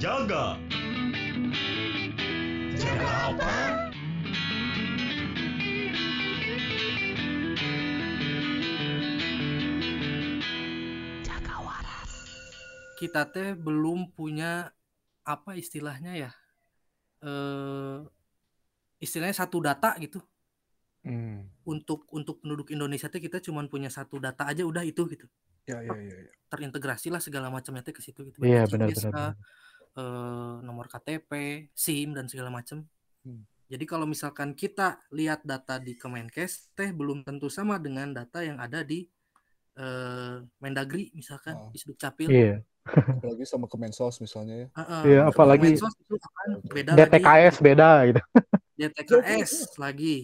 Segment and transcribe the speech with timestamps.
[0.00, 0.56] Jaga.
[2.72, 3.52] Jaga apa?
[13.00, 14.68] kita teh belum punya
[15.24, 16.30] apa istilahnya ya
[17.24, 18.04] eh
[19.00, 20.20] istilahnya satu data gitu
[21.00, 21.48] Hmm.
[21.64, 25.24] untuk untuk penduduk Indonesia teh kita cuma punya satu data aja udah itu gitu
[25.64, 26.32] Ya, ya, ya, ya.
[26.52, 29.32] terintegrasi lah segala macamnya teh ke situ gitu Iya, benar, benar,
[29.92, 31.30] eh, nomor KTP
[31.72, 32.84] SIM dan segala macam
[33.20, 33.44] Hmm.
[33.66, 38.56] jadi kalau misalkan kita lihat data di Kemenkes teh belum tentu sama dengan data yang
[38.56, 39.04] ada di
[39.76, 41.68] eh, Mendagri misalkan Oh.
[41.68, 42.56] di Sdukcapil Iya.
[42.80, 44.68] Apalagi sama Kemensos misalnya ya.
[44.72, 48.20] Heeh, Iya, kalau apalagi Kemensos itu akan beda lagi DTKS beda gitu.
[48.80, 50.14] DTKS lagi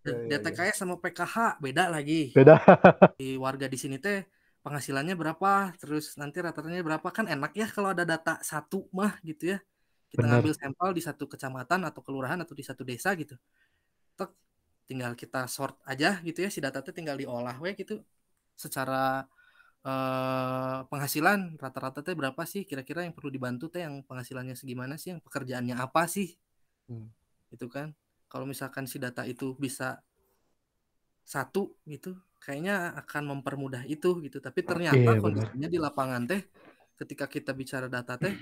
[0.00, 0.38] Ya, ya, ya.
[0.40, 2.56] DTKS sama PKH beda lagi Beda.
[3.18, 4.24] di warga di sini teh
[4.60, 7.08] penghasilannya berapa terus nanti rata-ratanya berapa.
[7.12, 9.58] Kan enak ya kalau ada data satu mah gitu ya.
[10.10, 10.42] Kita Bener.
[10.42, 13.38] ngambil sampel di satu kecamatan atau kelurahan atau di satu desa gitu.
[14.18, 14.30] Tek,
[14.90, 18.02] tinggal kita sort aja gitu ya si data teh tinggal diolah we gitu.
[18.58, 19.24] Secara
[19.86, 22.66] eh, penghasilan rata-rata teh berapa sih?
[22.68, 25.14] Kira-kira yang perlu dibantu teh yang penghasilannya segimana sih?
[25.16, 26.36] Yang pekerjaannya apa sih?
[26.90, 27.06] Hmm.
[27.54, 27.94] itu kan.
[28.30, 30.02] Kalau misalkan si data itu bisa
[31.26, 35.48] satu gitu kayaknya akan mempermudah itu gitu tapi ternyata Iya, benar.
[35.52, 36.40] kondisinya di lapangan teh
[37.00, 38.34] ketika kita bicara data teh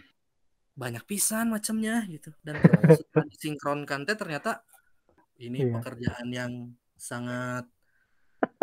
[0.83, 2.85] banyak pisan macamnya gitu dan setelah
[3.33, 4.51] disinkronkan teh ternyata
[5.45, 5.69] ini Iya.
[5.75, 6.53] pekerjaan yang
[7.09, 7.65] sangat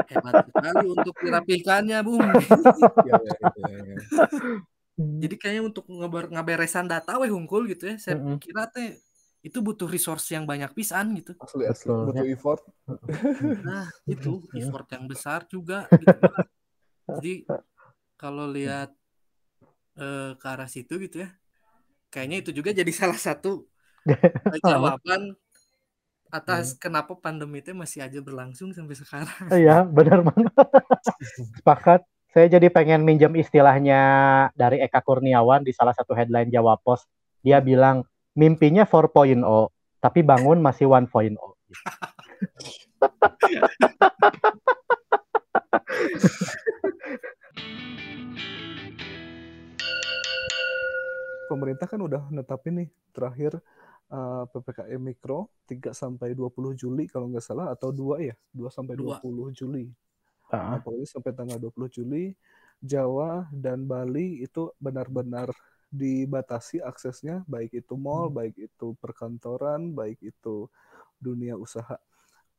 [0.09, 2.21] hebat sekali untuk dirapihkannya bung
[3.07, 3.97] Ya, ya, ya, ya, ya.
[5.21, 8.37] jadi kayaknya untuk ngeber- ngaberesan data weh hungkul gitu ya saya Mm-mm.
[8.43, 8.87] kira teh
[9.45, 11.93] itu butuh resource yang banyak pisan gitu Asli, asli.
[11.93, 12.61] Betul, Butuh effort.
[13.69, 14.57] Nah, itu Hmm.
[14.59, 16.21] effort yang besar juga gitu.
[17.05, 17.33] Jadi
[18.17, 18.89] kalau lihat
[20.01, 21.29] eh, ke arah situ gitu ya,
[22.09, 23.69] kayaknya itu juga jadi salah satu
[24.65, 25.37] jawaban
[26.33, 29.45] atas kenapa pandemi itu masih aja berlangsung sampai sekarang.
[29.53, 30.51] Iya, benar banget.
[31.61, 32.01] Sepakat.
[32.35, 34.01] Saya jadi pengen minjem istilahnya
[34.57, 37.07] dari Eka Kurniawan di salah satu headline Jawa Post.
[37.39, 38.03] Dia bilang
[38.35, 39.39] mimpinya 4.0,
[40.03, 41.07] tapi bangun masih 1.0.
[51.45, 53.55] Pemerintah kan udah netapin nih terakhir
[54.11, 58.99] eh, PPKM Mikro 3 sampai 20 Juli kalau nggak salah atau 2 ya, 2 sampai
[58.99, 59.23] Dua.
[59.23, 59.87] 20 Juli.
[60.51, 62.35] Ah, Nah, pokoknya sampai tanggal 20 Juli
[62.83, 65.49] Jawa dan Bali itu benar-benar
[65.91, 68.35] dibatasi aksesnya baik itu mall, Hmm.
[68.39, 70.67] baik itu perkantoran, baik itu
[71.21, 71.97] dunia usaha.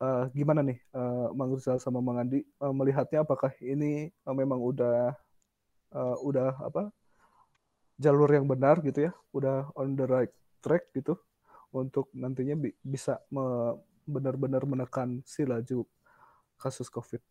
[0.03, 4.61] Eh, gimana nih eh, Mang Rizal sama Mang Andi eh, melihatnya apakah ini eh, memang
[4.61, 5.15] udah
[5.95, 6.91] eh, udah apa
[7.97, 11.17] jalur yang benar gitu ya, udah on the right track gitu
[11.73, 13.77] untuk nantinya bi- bisa me-
[14.07, 15.85] benar-benar menekan si laju
[16.61, 17.23] kasus COVID.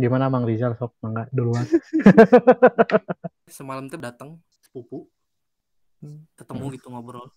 [0.00, 1.60] Gimana Mang Rizal sok mangga duluan.
[3.50, 5.04] Semalam tuh datang sepupu,
[6.00, 6.24] Hmm.
[6.32, 7.28] ketemu gitu ngobrol.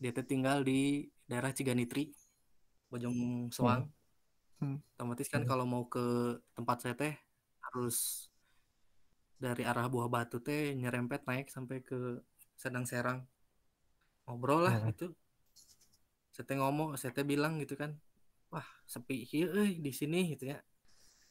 [0.00, 2.16] Dia tuh tinggal di daerah Ciganitri,
[2.88, 3.92] Bojong Soang.
[4.56, 4.80] Hmm.
[4.96, 5.50] Otomatis kan Hmm.
[5.52, 6.00] kalau mau ke
[6.56, 7.12] tempat saya teh
[7.60, 8.28] harus
[9.36, 12.24] dari arah Buah Batu teh nyerempet naik sampai ke
[12.56, 13.28] Sedang Serang.
[14.24, 14.88] Ngobrol lah Hmm.
[14.96, 15.12] gitu.
[16.32, 18.00] Saya teh ngomong, saya teh bilang gitu kan.
[18.48, 20.58] Wah, sepi ieu euy di sini gitu ya.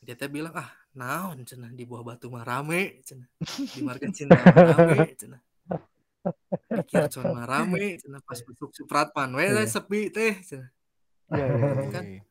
[0.06, 3.26] Dia teh bilang, "Ah, naon cenah di Buah Batu mah rame cenah.
[3.74, 4.38] Di Market Cinta
[4.78, 5.42] rame cenah."
[6.70, 9.66] Pikir cuman mah rame cenah pas besok Supratman we Iya.
[9.66, 10.70] sepi teh cenah.
[11.34, 11.90] Iya, iya, iya.
[11.90, 12.22] Kan iya.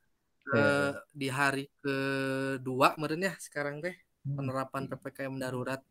[0.55, 4.41] eh, di hari kedua meren ya sekarang teh Hmm.
[4.41, 5.85] penerapan PPKM darurat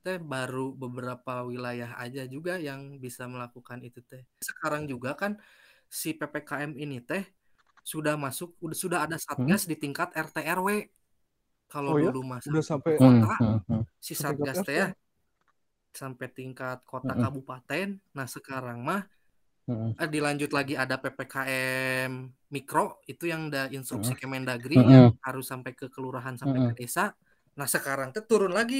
[0.00, 4.24] teh baru beberapa wilayah aja juga yang bisa melakukan itu teh.
[4.40, 5.36] Sekarang juga kan
[5.92, 7.22] si PPKM ini teh
[7.92, 10.68] sudah masuk udah sudah ada satgas di tingkat RT RW.
[11.72, 12.10] Kalau Oh ya?
[12.10, 13.82] dulu masa Udah di sampai Hmm, kota hmm, hmm.
[14.06, 14.86] si Setingkat satgas teh ya
[16.00, 17.22] sampai tingkat kota Mm-mm.
[17.22, 17.88] kabupaten.
[18.16, 19.00] Nah, sekarang mah
[19.66, 22.12] Hmm, eh, dilanjut lagi ada PPKM
[22.54, 24.92] mikro itu yang ada instruksi Kemendagri Mm-mm.
[24.94, 26.66] yang harus sampai ke kelurahan sampai Mm-mm.
[26.66, 27.12] ke desa.
[27.58, 28.76] Nah sekarang tuh turun lagi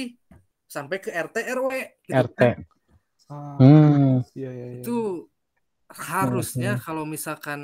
[0.75, 1.71] sampai ke RT RW
[2.07, 2.39] gitu RT.
[2.39, 2.51] kan.
[3.31, 4.21] Ah, Hmm.
[4.37, 4.89] iya, iya, iya.
[4.89, 5.29] Itu
[5.93, 6.83] harusnya Mm-mm.
[6.85, 7.61] kalau misalkan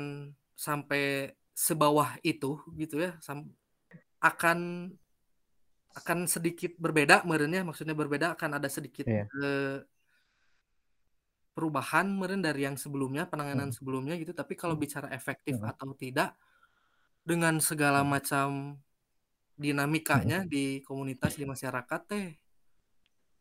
[0.66, 1.00] sampai
[1.66, 3.10] sebawah itu gitu ya
[4.28, 4.58] akan
[5.98, 9.26] akan sedikit berbeda merenya maksudnya berbeda akan ada sedikit Iya.
[9.42, 9.84] eh,
[11.52, 13.76] perubahan meren dari yang sebelumnya penanganan Hmm.
[13.76, 15.68] sebelumnya gitu tapi kalau bicara efektif Hmm.
[15.70, 16.38] atau tidak
[17.26, 18.78] dengan segala macam
[19.60, 22.26] dinamikanya di komunitas di masyarakat teh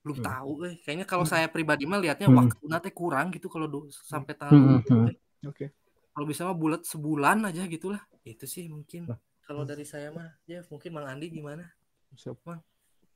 [0.03, 0.25] belum Hmm.
[0.25, 1.31] tahu eh kayaknya kalau Hmm.
[1.33, 2.39] saya pribadi mah lihatnya Hmm.
[2.39, 5.07] waktu nanti kurang gitu kalau sampai tanggal Hmm, 20 hmm.
[5.07, 5.15] teh.
[5.47, 5.65] Oke.
[6.19, 9.15] Kalau bisa mah bulat sebulan aja gitulah itu sih mungkin Nah.
[9.47, 11.63] kalau dari saya mah ya mungkin Mang Andi gimana
[12.11, 12.43] Siap.
[12.43, 12.59] Bang.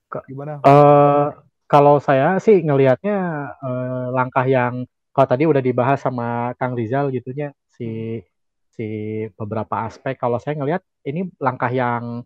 [0.08, 0.64] Kak, gimana?
[0.64, 1.28] Eh,
[1.68, 3.18] kalau saya sih ngelihatnya
[3.60, 8.24] eh, langkah yang kalau tadi udah dibahas sama Kang Rizal gitunya si
[8.72, 8.88] si
[9.36, 10.16] beberapa aspek.
[10.16, 12.24] Kalau saya ngelihat ini langkah yang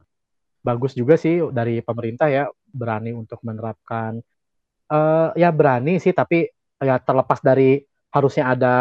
[0.61, 4.21] bagus juga sih dari pemerintah ya berani untuk menerapkan
[4.93, 6.45] eh ya berani sih tapi
[6.77, 7.81] ya terlepas dari
[8.13, 8.75] harusnya ada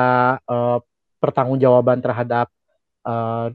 [0.44, 0.78] eh,
[1.22, 2.46] pertanggungjawaban terhadap
[3.06, 3.48] eh,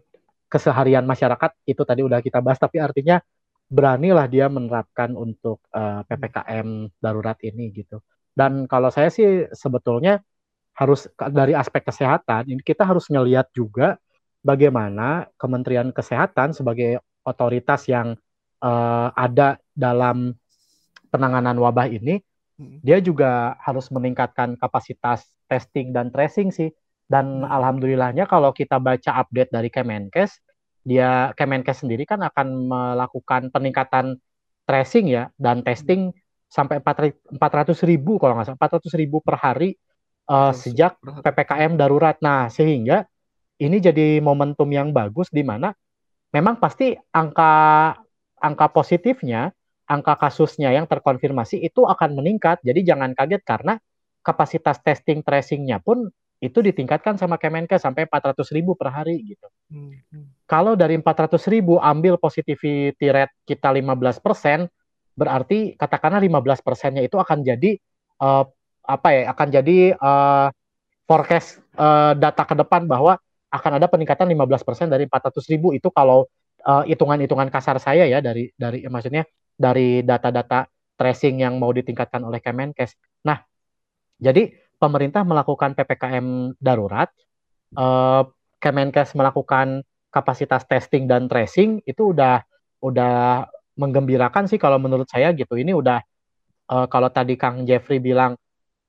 [0.52, 3.24] keseharian masyarakat itu tadi udah kita bahas tapi artinya
[3.72, 8.04] beranilah dia menerapkan untuk eh, PPKM darurat ini gitu.
[8.32, 10.20] Dan kalau saya sih sebetulnya
[10.76, 14.00] harus dari aspek kesehatan ini kita harus ngelihat juga
[14.42, 18.16] bagaimana Kementerian Kesehatan sebagai otoritas yang
[18.64, 20.36] eh, ada dalam
[21.12, 22.24] penanganan wabah ini
[22.62, 22.78] Hmm.
[22.86, 26.70] dia juga harus meningkatkan kapasitas testing dan tracing sih.
[27.12, 27.52] Dan Hmm.
[27.52, 30.40] alhamdulillahnya kalau kita baca update dari Kemenkes,
[30.88, 34.16] dia Kemenkes sendiri kan akan melakukan peningkatan
[34.64, 36.16] tracing ya dan testing
[36.48, 39.76] sampai 400 ribu kalau nggak salah 400 ribu per hari
[40.32, 42.16] uh, sejak PPKM darurat.
[42.24, 43.04] Nah sehingga
[43.60, 45.76] ini jadi momentum yang bagus di mana
[46.32, 47.54] memang pasti angka
[48.42, 49.52] angka positifnya
[49.92, 52.64] angka kasusnya yang terkonfirmasi itu akan meningkat.
[52.64, 53.76] Jadi jangan kaget karena
[54.24, 56.08] kapasitas testing tracingnya pun
[56.42, 59.46] itu ditingkatkan sama Kemenkes sampai 400 ribu per hari gitu.
[59.70, 60.26] Hmm, hmm.
[60.50, 64.66] Kalau dari 400 ribu ambil positivity rate kita 15 persen,
[65.14, 67.78] berarti katakanlah 15 persennya itu akan jadi
[68.26, 68.44] eh,
[68.90, 69.22] apa ya?
[69.30, 70.48] Akan jadi eh,
[71.06, 73.22] forecast eh, data ke depan bahwa
[73.54, 76.26] akan ada peningkatan 15 persen dari 400 ribu itu kalau
[76.62, 79.26] hitungan-hitungan kasar saya ya dari dari maksudnya
[79.58, 82.94] dari data-data tracing yang mau ditingkatkan oleh Kemenkes.
[83.26, 83.42] Nah,
[84.22, 87.14] jadi pemerintah melakukan PPKM darurat,
[87.78, 88.24] eh,
[88.58, 92.42] Kemenkes melakukan kapasitas testing dan tracing itu udah
[92.82, 93.46] udah
[93.78, 95.54] menggembirakan sih kalau menurut saya gitu.
[95.54, 96.02] Ini udah
[96.74, 98.34] eh, kalau tadi Kang Jeffrey bilang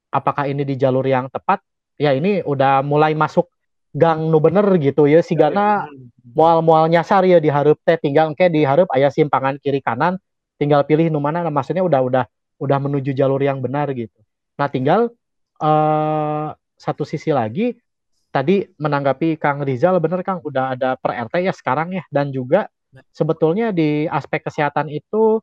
[0.09, 1.61] apakah ini di jalur yang tepat?
[2.01, 3.53] Ya ini udah mulai masuk
[3.93, 5.21] gang nu bener gitu ya.
[5.21, 5.85] Sigana
[6.33, 10.17] mual-mual nyasar ya diharap teh tinggal ke diharap ayah simpangan kiri kanan
[10.57, 12.25] tinggal pilih nu mana nah, maksudnya udah udah
[12.63, 14.15] udah menuju jalur yang benar gitu.
[14.55, 15.11] Nah, tinggal
[15.63, 17.79] eh satu sisi lagi
[18.35, 22.67] tadi menanggapi Kang Rizal bener Kang udah ada per RT ya sekarang ya dan juga
[23.15, 25.41] sebetulnya di aspek kesehatan itu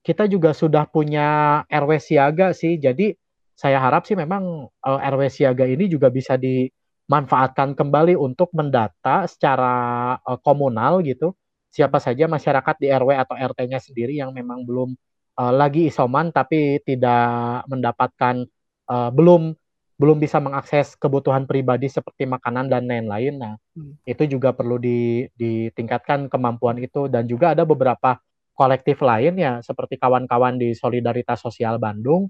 [0.00, 2.80] kita juga sudah punya RW siaga sih.
[2.80, 3.12] Jadi
[3.54, 10.16] saya harap sih memang eh, RW siaga ini juga bisa dimanfaatkan kembali untuk mendata secara
[10.24, 11.36] eh, komunal gitu
[11.70, 14.96] siapa saja masyarakat di RW atau RT-nya sendiri yang memang belum
[15.40, 18.48] eh, lagi isoman tapi tidak mendapatkan
[18.90, 19.54] eh, belum
[20.00, 23.36] belum bisa mengakses kebutuhan pribadi seperti makanan dan lain-lain.
[23.36, 24.00] Nah, Hmm.
[24.08, 28.16] itu juga perlu di- ditingkatkan kemampuan itu dan juga ada beberapa
[28.56, 32.28] kolektif lain ya seperti kawan-kawan di Solidaritas Sosial Bandung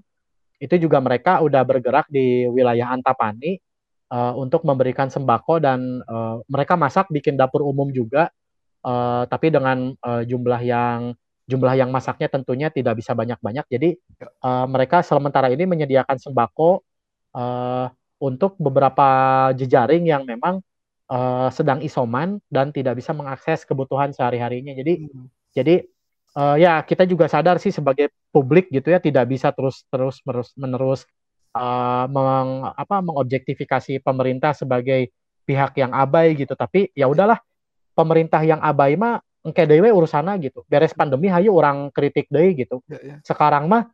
[0.63, 3.59] itu juga mereka udah bergerak di wilayah Antapani
[4.11, 8.31] eh, untuk memberikan sembako dan eh, mereka masak bikin dapur umum juga
[8.83, 10.99] eh, tapi dengan eh, jumlah yang
[11.51, 13.65] jumlah yang masaknya tentunya tidak bisa banyak-banyak.
[13.67, 13.89] Jadi
[14.47, 16.69] eh, mereka sementara ini menyediakan sembako
[17.35, 17.87] eh,
[18.21, 19.07] untuk beberapa
[19.59, 20.63] jejaring yang memang
[21.11, 24.73] eh, sedang isoman dan tidak bisa mengakses kebutuhan sehari-harinya.
[24.79, 25.27] Jadi Hmm.
[25.51, 25.75] jadi
[26.39, 30.23] eh, ya kita juga sadar sih sebagai publik gitu ya tidak bisa terus terus
[30.55, 31.03] menerus
[31.57, 35.11] eh, meng, apa mengobjektifikasi pemerintah sebagai
[35.47, 36.53] pihak yang abai gitu.
[36.55, 37.39] Tapi ya udahlah
[37.97, 42.81] pemerintah yang abai mah engke dewe urusana gitu beres pandemi hayu orang kritik deh gitu
[42.85, 43.15] Ya, ya.
[43.25, 43.89] sekarang mah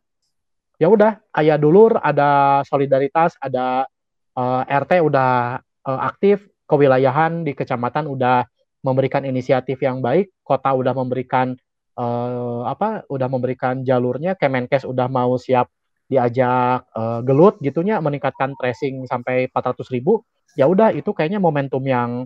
[0.78, 3.88] ya udah ayah dulur ada solidaritas ada
[4.36, 8.44] eh, RT udah eh, aktif kewilayahan di kecamatan udah
[8.84, 11.56] memberikan inisiatif yang baik kota udah memberikan
[11.98, 15.72] eh, apa udah memberikan jalurnya Kemenkes udah mau siap
[16.08, 20.22] diajak eh, gelut gitunya meningkatkan tracing sampai 400 ribu
[20.56, 22.24] ya udah itu kayaknya momentum yang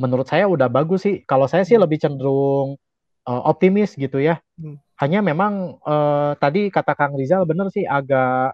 [0.00, 1.20] menurut saya udah bagus sih.
[1.28, 2.80] Kalau saya sih lebih cenderung
[3.28, 4.40] eh, optimis gitu ya.
[4.56, 4.80] Hmm.
[5.00, 8.52] hanya memang eh, tadi kata Kang Rizal bener sih agak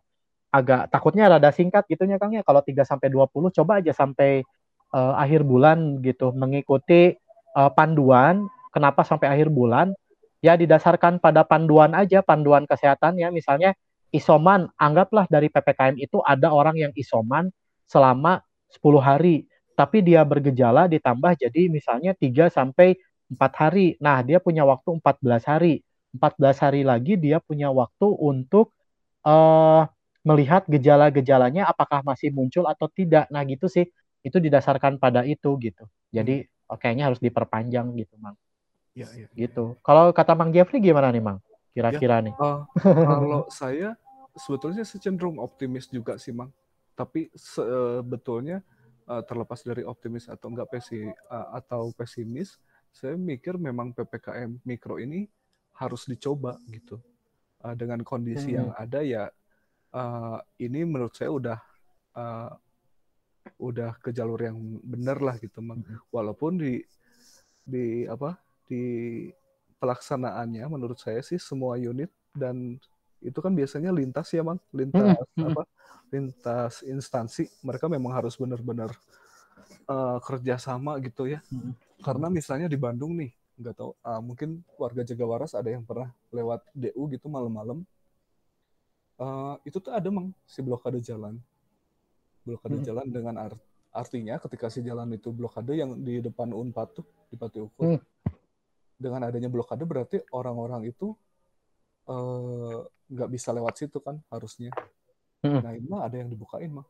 [0.54, 2.42] agak takutnya rada singkat gitunya Kang ya.
[2.42, 4.42] Kalau 3 sampai 20 coba aja sampai
[4.94, 7.14] eh, akhir bulan gitu mengikuti
[7.54, 8.50] eh, panduan.
[8.74, 9.94] Kenapa sampai akhir bulan?
[10.44, 13.30] Ya didasarkan pada panduan aja panduan kesehatan ya.
[13.30, 13.74] Misalnya
[14.14, 14.70] isoman.
[14.78, 17.50] Anggaplah dari PPKM itu ada orang yang isoman
[17.88, 19.46] selama 10 hari
[19.76, 22.96] tapi dia bergejala ditambah jadi misalnya 3 sampai
[23.28, 23.86] 4 hari.
[24.00, 25.84] Nah, dia punya waktu 14 hari.
[26.16, 28.72] 14 hari lagi dia punya waktu untuk
[29.26, 29.84] eh
[30.26, 33.28] melihat gejala-gejalanya apakah masih muncul atau tidak.
[33.28, 33.84] Nah, gitu sih.
[34.24, 35.86] Itu didasarkan pada itu gitu.
[36.10, 38.34] Jadi oh, kayaknya harus diperpanjang gitu, Mang.
[38.96, 39.28] Ya, ya.
[39.36, 39.76] Gitu.
[39.84, 41.38] Kalau kata Mang Jeffrey gimana nih, Mang?
[41.76, 42.34] Kira-kira nih.
[42.40, 42.64] Uh,
[43.06, 43.94] kalau saya
[44.34, 46.50] sebetulnya saya cenderung optimis juga sih, Mang.
[46.96, 48.64] Tapi sebetulnya
[49.06, 52.58] uh, terlepas dari optimis atau enggak pesi uh, atau pesimis,
[52.90, 55.26] saya mikir memang ppkm mikro ini
[55.76, 57.00] harus dicoba gitu.
[57.62, 58.58] Uh, dengan kondisi hmm.
[58.58, 59.24] yang ada ya,
[59.96, 61.58] uh, ini menurut saya udah
[62.16, 62.52] uh,
[63.56, 65.62] udah ke jalur yang benar lah gitu.
[65.62, 65.82] Hmm.
[66.10, 66.82] Walaupun di
[67.66, 69.26] di apa di
[69.78, 72.78] pelaksanaannya menurut saya sih semua unit dan
[73.24, 75.52] itu kan biasanya lintas ya mang lintas hmm.
[75.52, 75.62] apa
[76.12, 78.92] lintas instansi mereka memang harus benar-benar
[79.88, 81.72] uh, kerjasama gitu ya hmm.
[82.04, 86.60] karena misalnya di Bandung nih nggak tahu uh, mungkin warga Jagawaras ada yang pernah lewat
[86.76, 87.82] DU gitu malam-malam
[89.16, 91.40] uh, itu tuh ada mang si blokade jalan
[92.44, 92.84] blokade hmm.
[92.84, 93.58] jalan dengan art
[93.96, 98.16] artinya ketika si jalan itu blokade yang di depan Unpad tuh di Pati Ukur hmm
[98.96, 101.12] dengan adanya blokade berarti orang-orang itu
[102.08, 104.70] eh, nggak bisa lewat situ kan harusnya.
[105.46, 106.86] Nah ini mah ada yang dibukain mah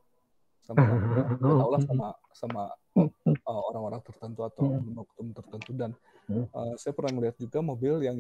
[0.66, 0.82] sama
[1.42, 2.62] tahu lah sama sama
[3.50, 4.98] uh, orang-orang tertentu atau hmm.
[4.98, 5.90] oknum tertentu dan
[6.32, 8.18] uh, saya pernah melihat juga mobil yang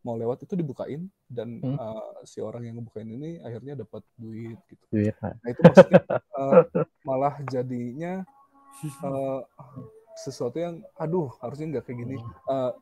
[0.00, 4.84] mau lewat itu dibukain dan uh, si orang yang ngebukain ini akhirnya dapat duit gitu.
[4.88, 5.12] Duit.
[5.20, 6.04] Nah itu maksudnya
[6.40, 6.62] uh,
[7.04, 8.24] malah jadinya
[9.04, 9.44] uh,
[10.16, 12.16] sesuatu yang aduh harusnya nggak kayak gini.
[12.48, 12.72] Uh,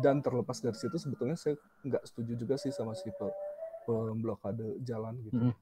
[0.00, 3.10] dan terlepas dari situ sebetulnya saya nggak setuju juga sih sama si
[3.84, 5.52] pemblokade jalan gitu.
[5.52, 5.54] Mm.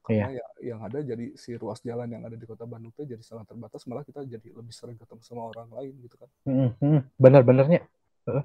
[0.00, 0.40] Karena yeah.
[0.62, 3.52] ya yang ada jadi si ruas jalan yang ada di kota Bandung itu jadi sangat
[3.52, 6.28] terbatas malah kita jadi lebih sering ketemu sama orang lain gitu kan.
[6.48, 6.98] Mm -hmm.
[7.20, 7.84] Benar-benarnya.
[8.24, 8.44] Uh.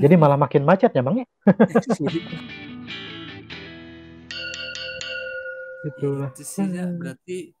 [0.00, 1.26] Jadi malah makin macet ya bang ya.
[5.80, 6.28] Itulah.
[6.36, 7.56] Itu sih ya, berarti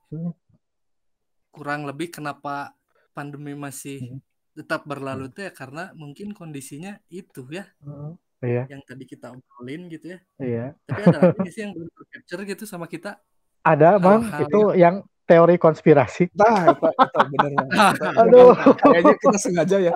[1.50, 2.76] kurang lebih kenapa
[3.16, 4.20] pandemi masih
[4.52, 7.68] tetap berlalu tuh ya karena mungkin kondisinya itu ya.
[7.84, 8.64] Uh, iya.
[8.68, 10.18] Yang tadi kita obrolin gitu ya.
[10.40, 10.66] Iya.
[10.84, 13.20] Tapi ada lagi sih yang belum capture gitu sama kita.
[13.60, 15.04] Ada bang, hal -hal itu yang...
[15.04, 16.26] yang teori konspirasi.
[16.34, 17.50] Nah, itu, itu benar
[18.26, 18.50] Aduh.
[18.82, 19.94] Kayaknya kita sengaja ya.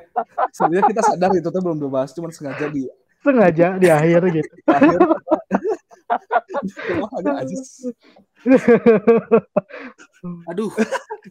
[0.55, 2.87] Sebenarnya kita sadar itu tuh belum dibahas, cuma sengaja di
[3.25, 4.55] sengaja di akhir gitu.
[4.71, 4.99] akhir.
[7.25, 7.57] aja.
[10.53, 10.69] Aduh,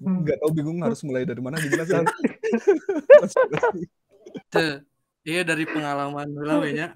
[0.01, 2.01] nggak tahu bingung harus mulai dari mana gimana sih?
[5.23, 6.91] Iya dari pengalaman dulu ya.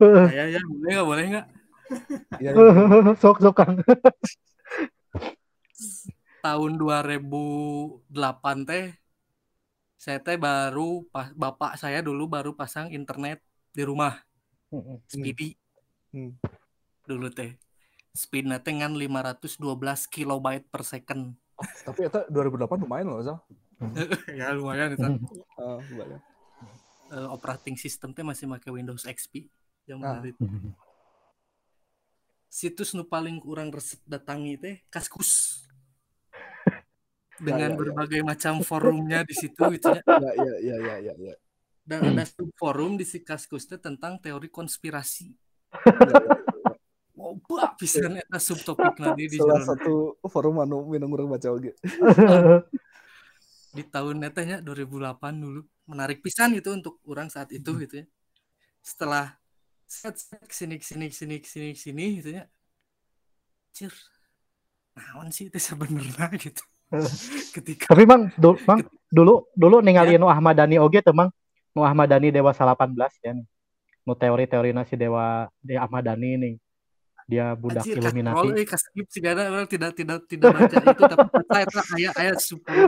[0.00, 1.46] Ya ya boleh nggak boleh nggak?
[2.42, 3.14] Ya, ya.
[3.22, 3.78] Sok sok kang.
[6.42, 8.10] Tahun 2008
[8.66, 8.90] teh
[9.94, 13.38] saya teh baru pas bapak saya dulu baru pasang internet
[13.70, 14.18] di rumah.
[15.06, 15.54] Speedy.
[16.10, 16.34] Hmm.
[17.06, 17.54] Dulu teh
[18.16, 19.62] speed dengan 512
[20.10, 21.38] kilobyte per second.
[21.56, 23.38] Oh, tapi itu 2008 lumayan loh, Zal.
[24.40, 25.06] ya lumayan itu.
[25.54, 26.20] Uh, lumayan.
[27.14, 29.46] Uh, operating system teh masih pakai Windows XP
[29.94, 30.18] nah.
[30.26, 30.42] itu.
[32.50, 35.62] Situs nu paling kurang resep datangi teh Kaskus.
[37.46, 38.26] Dengan ya, ya, berbagai ya.
[38.26, 40.02] macam forumnya di situ gitu ya.
[40.02, 41.14] Ya ya ya ya ya.
[41.14, 41.34] ya.
[41.86, 42.26] Dan ada
[42.58, 45.30] forum di si Kaskus teh tentang teori konspirasi.
[45.76, 46.46] Ya, ya
[47.26, 51.72] loba pisan eta subtopik nanti di salah satu forum anu minum urang baca oge
[53.76, 57.80] di tahun netanya 2008 dulu menarik pisan gitu untuk orang saat itu hmm.
[57.84, 58.06] gitu ya
[58.84, 59.34] setelah
[59.86, 60.18] set
[60.50, 62.44] sini sini sini sini sini gitu ya.
[63.70, 63.94] Cir
[64.98, 66.62] naon sih itu sebenarnya gitu.
[67.54, 70.30] Ketika tapi bang dulu bang dulu dulu ninggalin ya.
[70.30, 71.30] Ahmad Dhani oge tuh bang
[71.74, 73.34] nu Ahmad Dhani Dewa 18 ya
[74.06, 76.54] nu teori-teori nasi Dewa de Ahmad Dhani nih.
[77.26, 78.38] Dia budak Anjir, Illuminati.
[78.38, 82.14] Kalau eh kasih sih ada orang tidak tidak tidak baca itu tapi baca itu ayat
[82.22, 82.86] ayat super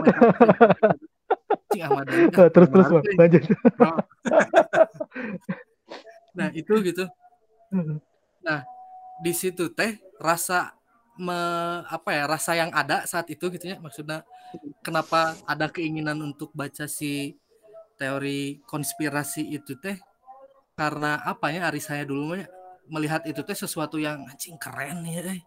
[1.75, 3.43] Cing Ahmad terus terus bang lanjut.
[6.37, 7.05] nah itu gitu.
[8.45, 8.65] Nah
[9.19, 10.73] di situ teh rasa
[11.19, 11.35] me,
[11.85, 14.23] apa ya rasa yang ada saat itu gitu ya maksudnya
[14.79, 17.35] kenapa ada keinginan untuk baca si
[17.99, 19.99] teori konspirasi itu teh
[20.79, 22.39] karena apa ya ari saya dulu
[22.87, 25.41] melihat itu teh sesuatu yang anjing keren ya eh.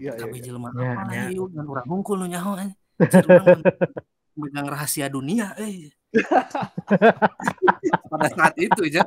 [0.00, 0.40] Iya, iya.
[0.40, 1.24] jelema ya, apa ya.
[1.30, 2.70] yuk dan orang hungkul nu nyaho eh.
[4.40, 5.90] megang rahasia dunia eh.
[8.10, 9.04] Pada saat itu ya.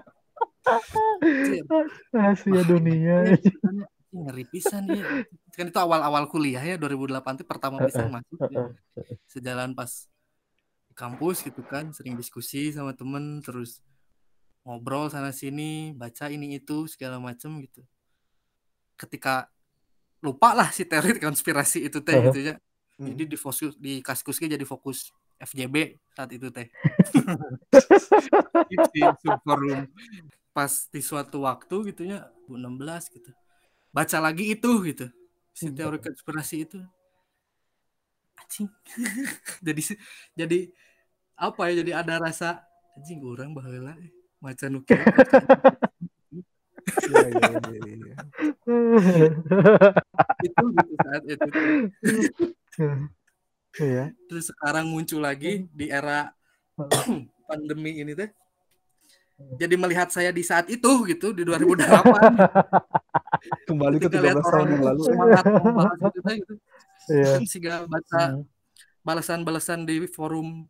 [2.14, 3.38] Rahasia dunia.
[4.12, 5.06] Ngeri pisan ya.
[5.56, 8.72] Kan itu awal-awal kuliah ya 2008 itu pertama bisa masuk ya.
[9.28, 10.08] Sejalan pas
[10.96, 13.84] kampus gitu kan sering diskusi sama temen terus
[14.64, 17.84] ngobrol sana sini baca ini itu segala macam gitu
[18.96, 19.52] ketika
[20.24, 22.32] lupa lah si teori konspirasi itu teh Uh-huh.
[22.32, 22.56] gitu ya.
[22.96, 23.12] Hmm.
[23.12, 26.72] Jadi di fokus di kaskusnya jadi fokus FJB saat itu teh.
[28.72, 28.80] di
[29.44, 29.84] forum
[30.56, 33.32] pas di suatu waktu gitu ya 2016 gitu.
[33.92, 35.12] Baca lagi itu gitu.
[35.52, 36.80] Si teori konspirasi itu.
[38.40, 38.72] Anjing.
[39.68, 39.82] jadi
[40.32, 40.60] jadi
[41.36, 42.64] apa ya jadi ada rasa
[42.96, 44.96] anjing orang baheula eh, maca nu kieu.
[46.86, 48.16] Iya, iya, iya, iya.
[50.46, 51.50] itu gitu saat itu.
[53.76, 54.16] Iya.
[54.32, 56.32] terus sekarang muncul lagi di era
[57.50, 58.32] pandemi ini teh
[59.36, 61.68] jadi melihat saya di saat itu gitu di 2008
[63.68, 65.02] Kembali ke ketika lihat 13 tahun orang yang itu lalu.
[65.04, 66.54] semangat membahas itu teh gitu.
[67.06, 67.26] Iya.
[67.28, 68.44] kan sehingga baca Hmm.
[69.04, 70.66] balasan-balasan di forum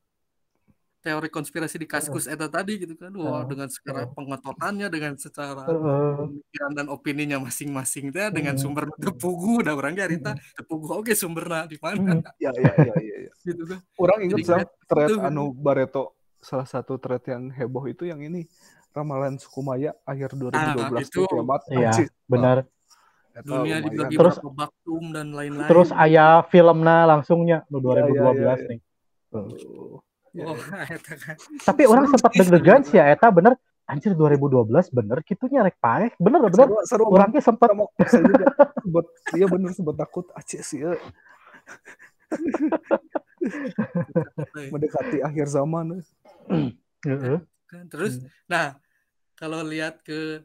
[1.00, 3.14] teori konspirasi di Kaskus eta tadi gitu kan.
[3.14, 8.64] Wah Uh, dengan secara pengetotannya dengan secara pemikiran dan opininya masing-masing teh dengan Hmm.
[8.66, 12.26] sumber tepugu da urang ge harita tepugu oke sumberna di mana?
[12.36, 13.32] Ya, ya, ya, ya, ya.
[13.48, 13.80] gitu kan.
[13.96, 15.22] Orang Jadi sam ngeliat thread itu.
[15.22, 16.15] anu Bareto
[16.46, 18.46] salah satu thread yang heboh itu yang ini
[18.94, 21.22] ramalan suku Maya akhir 2012 Ah, itu.
[21.26, 21.62] kiamat.
[21.68, 22.58] Iya, Anjir, benar.
[23.36, 28.32] eta dunia dibagi Terus- baktum dan lain-lain Terus aya filmnya langsungnya nu Iya, iya, 2012
[28.32, 28.70] iya, iya.
[28.70, 28.80] nih.
[29.34, 30.00] Oh,
[30.32, 30.96] ya, Oh, ya.
[31.66, 36.10] Tapi orang sempat deg-degan sih ya eta bener anjir 2012 bener kitunya rek paeh.
[36.16, 36.56] Bener bener.
[36.56, 37.70] Seru, seru Orangnya sempat
[39.36, 40.96] iya bener sempat takut aceh sih ya,
[44.74, 46.02] mendekati akhir zaman
[47.06, 47.38] Heeh.
[47.66, 48.78] Kan, Terus, nah
[49.38, 50.42] kalau lihat ke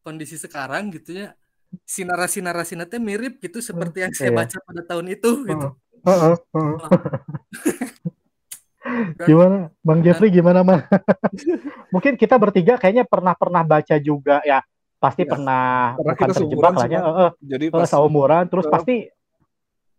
[0.00, 1.36] kondisi sekarang gitu ya,
[1.84, 4.38] si narasi-narasi nanti mirip gitu seperti yang saya Iya.
[4.44, 5.66] baca pada tahun itu gitu.
[9.24, 10.84] Gimana, Bang Jeffrey gimana, Bang?
[11.94, 14.60] Mungkin kita bertiga kayaknya pernah-pernah baca juga ya.
[15.00, 15.64] Pasti Ya, pernah
[15.96, 17.00] bukan kita terjebak lah ya.
[17.40, 18.72] jadi pas seumuran terus Eh.
[18.72, 18.94] pasti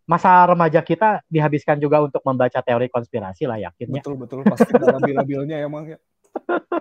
[0.06, 4.06] masa remaja kita dihabiskan juga untuk membaca teori konspirasi lah yakinnya.
[4.06, 4.40] betul betul.
[4.46, 6.00] Pasti ada labil-labilnya emang ya.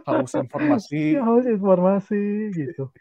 [0.05, 1.01] Haus informasi.
[1.17, 2.23] Ya, harus informasi
[2.53, 2.93] gitu.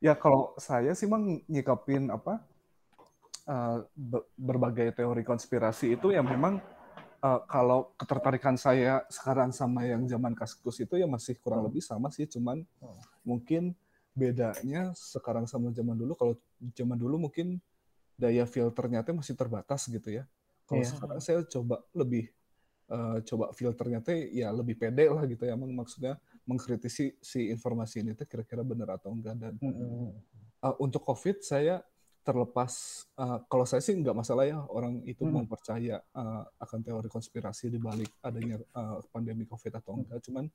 [0.00, 2.42] ya kalau saya sih mang nyikapin apa
[3.46, 6.62] eh, be- berbagai teori konspirasi itu ya memang
[7.22, 12.08] eh, kalau ketertarikan saya sekarang sama yang zaman kaskus itu ya masih kurang lebih sama
[12.14, 12.62] sih cuman
[13.26, 13.74] mungkin
[14.14, 16.34] bedanya sekarang sama zaman dulu kalau
[16.70, 17.58] zaman dulu mungkin
[18.14, 20.22] daya filternya teh masih terbatas gitu ya
[20.62, 20.90] kalau Iya.
[20.94, 22.30] sekarang saya coba lebih
[22.92, 28.04] eh, coba filternya teh ya lebih pede lah gitu ya emang maksudnya mengkritisi si informasi
[28.04, 29.54] ini teh kira-kira benar atau enggak dan
[30.62, 31.80] uh, untuk COVID saya
[32.22, 35.42] terlepas uh, kalau saya sih nggak masalah ya orang itu Hmm.
[35.42, 40.46] mau percaya uh, akan teori konspirasi di balik adanya uh, pandemi COVID atau enggak cuman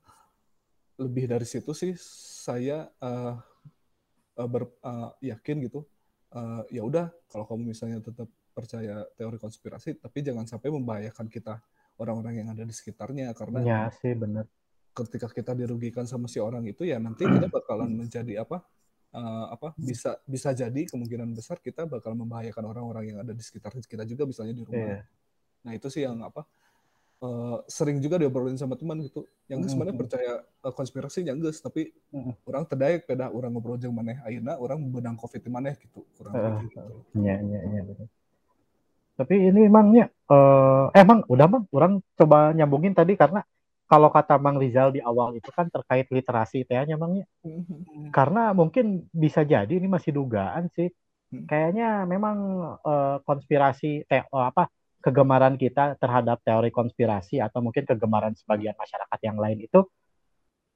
[0.98, 1.92] lebih dari situ sih
[2.44, 3.34] saya uh,
[4.38, 5.84] uh, ber, uh, yakin gitu
[6.34, 11.62] uh, ya udah kalau kamu misalnya tetap percaya teori konspirasi tapi jangan sampai membahayakan kita
[12.02, 14.46] orang-orang yang ada di sekitarnya karena Ya sih bener.
[14.94, 18.66] ketika kita dirugikan sama si orang itu ya nanti kita bakalan menjadi apa
[19.14, 23.70] eh, apa bisa bisa jadi kemungkinan besar kita bakal membahayakan orang-orang yang ada di sekitar
[23.78, 24.98] kita juga misalnya di rumah.
[24.98, 25.02] Iya.
[25.62, 26.42] Nah itu sih yang apa
[27.18, 29.26] eh, sering juga diobrolin sama teman gitu.
[29.50, 29.98] Yang geus mana Mhm.
[29.98, 32.32] percaya eh, konspirasi yang geus tapi Mhm.
[32.46, 36.38] orang terdaik beda orang ngobrol jeung maneh ayeuna orang benang covid di maneh gitu kurang
[36.38, 36.80] lebih gitu.
[37.18, 37.82] Iya, iya, iya.
[39.18, 43.42] Tapi ini emangnya, eh, eh emang udah bang, orang coba nyambungin tadi karena
[43.88, 47.26] kalau kata Bang Rizal di awal itu kan terkait literasi tehnya emangnya.
[47.42, 48.14] Mhm.
[48.14, 50.92] Karena mungkin bisa jadi ini masih dugaan sih.
[51.28, 51.44] Hmm.
[51.44, 52.36] Kayaknya memang
[53.26, 54.70] konspirasi teh oh, apa
[55.08, 59.80] kegemaran kita terhadap teori konspirasi atau mungkin kegemaran sebagian masyarakat yang lain itu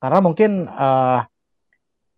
[0.01, 1.21] karena mungkin eh,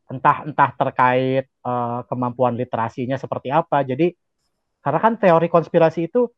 [0.09, 3.83] entah entah terkait eh, kemampuan literasinya seperti apa.
[3.83, 4.15] Jadi
[4.81, 6.31] karena kan teori konspirasi itu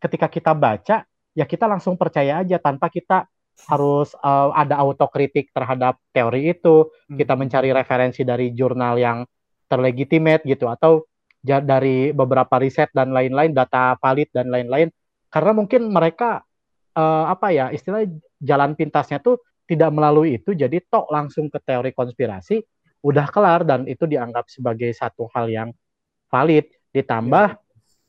[0.00, 3.28] ketika kita baca ya kita langsung percaya aja tanpa kita
[3.68, 7.40] harus eh, ada autokritik terhadap teori itu kita Hmm.
[7.46, 9.18] mencari referensi dari jurnal yang
[9.68, 11.04] terlegitimate gitu atau
[11.42, 14.90] dari beberapa riset dan lain-lain data valid dan lain-lain
[15.28, 16.42] karena mungkin mereka
[16.96, 18.04] eh, apa ya istilah
[18.40, 22.64] jalan pintasnya tuh tidak melalui itu jadi tok langsung ke teori konspirasi
[23.04, 25.68] udah kelar dan itu dianggap sebagai satu hal yang
[26.32, 26.66] valid.
[26.88, 27.60] Ditambah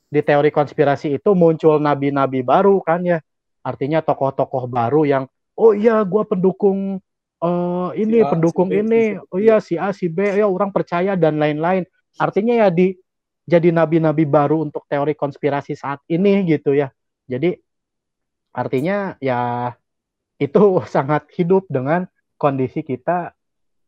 [0.09, 3.19] di teori konspirasi itu muncul nabi-nabi baru kan ya.
[3.61, 5.23] Artinya tokoh-tokoh baru yang
[5.59, 6.97] oh iya gua pendukung
[7.43, 9.03] eh, ini Si A, pendukung si B, ini.
[9.19, 11.85] Si oh iya si A si B ya orang percaya dan lain-lain.
[12.17, 12.95] Artinya ya di
[13.49, 16.93] jadi nabi-nabi baru untuk teori konspirasi saat ini gitu ya
[17.31, 17.61] jadi
[18.51, 19.73] artinya ya
[20.41, 20.59] itu
[20.95, 22.09] sangat hidup dengan
[22.41, 23.37] kondisi kita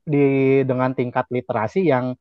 [0.06, 2.14] di dengan tingkat literasi yang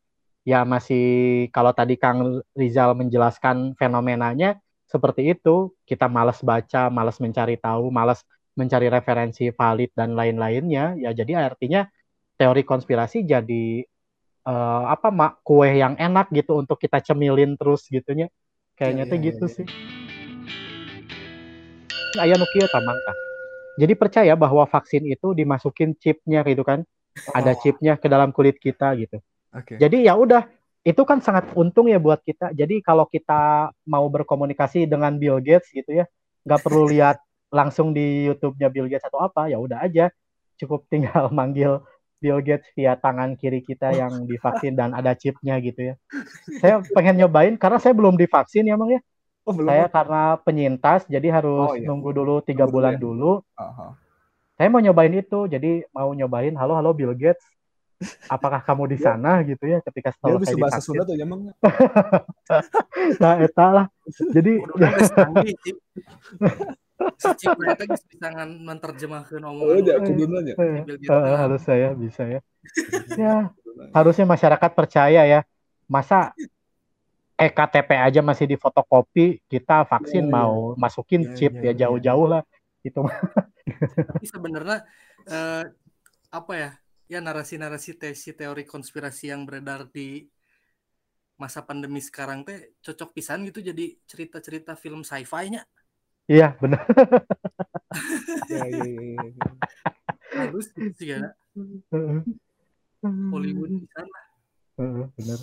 [0.49, 1.05] ya masih
[1.53, 4.57] kalau tadi Kang Rizal menjelaskan fenomenanya
[4.91, 8.27] seperti itu, kita malas baca, malas mencari tahu, malas
[8.59, 11.87] mencari referensi valid dan lain-lainnya, ya jadi artinya
[12.35, 13.87] teori konspirasi jadi
[14.51, 18.27] uh, apa mak kue yang enak gitu untuk kita cemilin terus gitunya.
[18.75, 19.67] Kayaknya ya, tuh ya, gitu ya, sih.
[22.19, 23.13] Ayah Nokia tamangka.
[23.79, 27.33] Jadi percaya bahwa vaksin itu dimasukin chipnya gitu kan, oh.
[27.37, 29.23] ada chipnya ke dalam kulit kita gitu.
[29.51, 29.79] Okay.
[29.79, 30.47] Jadi ya udah
[30.81, 32.57] itu kan sangat untung ya buat kita.
[32.57, 36.05] Jadi kalau kita mau berkomunikasi dengan Bill Gates gitu ya,
[36.49, 37.21] nggak perlu lihat
[37.51, 40.09] langsung di YouTube-nya Bill Gates atau apa, ya udah aja
[40.61, 41.81] cukup tinggal manggil
[42.21, 45.95] Bill Gates via tangan kiri kita yang divaksin dan ada chipnya gitu ya.
[46.61, 49.01] Saya pengen nyobain karena saya belum divaksin ya Bang ya.
[49.51, 49.67] Oh, belum.
[49.67, 51.91] Saya karena penyintas jadi harus oh, iya.
[51.91, 53.03] nunggu dulu tiga bulan ya.
[53.03, 53.43] dulu.
[53.59, 53.91] Uh -huh.
[54.55, 56.55] Saya mau nyobain itu, jadi mau nyobain.
[56.55, 57.43] Halo halo Bill Gates,
[58.31, 59.05] apakah kamu di iya.
[59.11, 61.51] sana gitu ya ketika setelah saya bahasa Sunda tuh ya emang
[63.23, 63.87] nah eta lah
[64.33, 64.53] jadi
[67.01, 67.57] bisa
[68.61, 69.73] menerjemahkan omongan.
[69.73, 70.53] Oh, ya, kudunanya.
[71.09, 72.41] Uh, harus saya bisa ya.
[73.17, 73.49] ya,
[73.97, 75.41] harusnya masyarakat percaya ya.
[75.89, 76.37] Masa
[77.41, 80.77] EKTP aja masih di fotokopi, kita vaksin ya, mau ya.
[80.77, 82.33] masukin ya, chip ya, ya jauh-jauh ya, ya.
[82.37, 82.43] lah
[82.85, 83.01] itu.
[84.13, 84.79] Tapi sebenarnya
[85.25, 85.65] eh,
[86.31, 86.71] apa ya?
[87.11, 90.31] ya narasi-narasi teori teori konspirasi yang beredar di
[91.35, 95.67] masa pandemi sekarang teh cocok pisan gitu jadi cerita-cerita film sci-fi-nya.
[96.31, 96.87] Iya, benar.
[98.47, 99.51] Iya, iya, iya, iya.
[100.39, 101.35] Bagus sih kan.
[103.35, 104.20] Hollywood di sana.
[105.15, 105.39] Benar.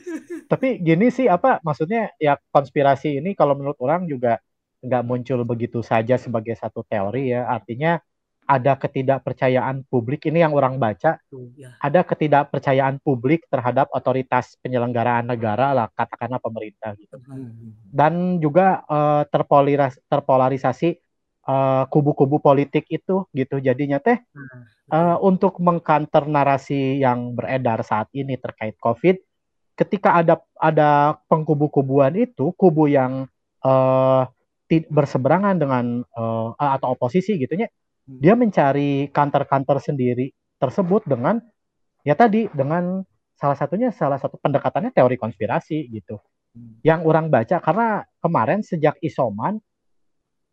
[0.52, 4.38] Tapi gini sih apa maksudnya ya konspirasi ini kalau menurut orang juga
[4.84, 7.50] nggak muncul begitu saja sebagai satu teori ya.
[7.50, 7.98] Artinya
[8.46, 11.18] ada ketidakpercayaan publik ini yang orang baca
[11.58, 11.70] ya.
[11.82, 17.90] ada ketidakpercayaan publik terhadap otoritas penyelenggaraan negara lah katakanlah pemerintah gitu hmm.
[17.90, 20.94] dan juga uh, terpolaris terpolarisasi
[21.48, 24.20] uh, kubu-kubu politik itu gitu jadinya teh
[24.92, 29.16] uh, untuk mengkanter narasi yang beredar saat ini terkait covid
[29.78, 33.30] ketika ada ada pengkubu-kubuan itu kubu yang
[33.64, 34.22] uh,
[34.68, 37.70] berseberangan dengan uh, atau oposisi gitunya
[38.06, 38.22] Hmm.
[38.22, 40.30] dia mencari kantor-kantor sendiri
[40.62, 41.42] tersebut dengan
[42.06, 43.02] ya tadi dengan
[43.34, 46.22] salah satunya salah satu pendekatannya teori konspirasi gitu
[46.54, 46.86] hmm.
[46.86, 49.58] yang orang baca karena kemarin sejak isoman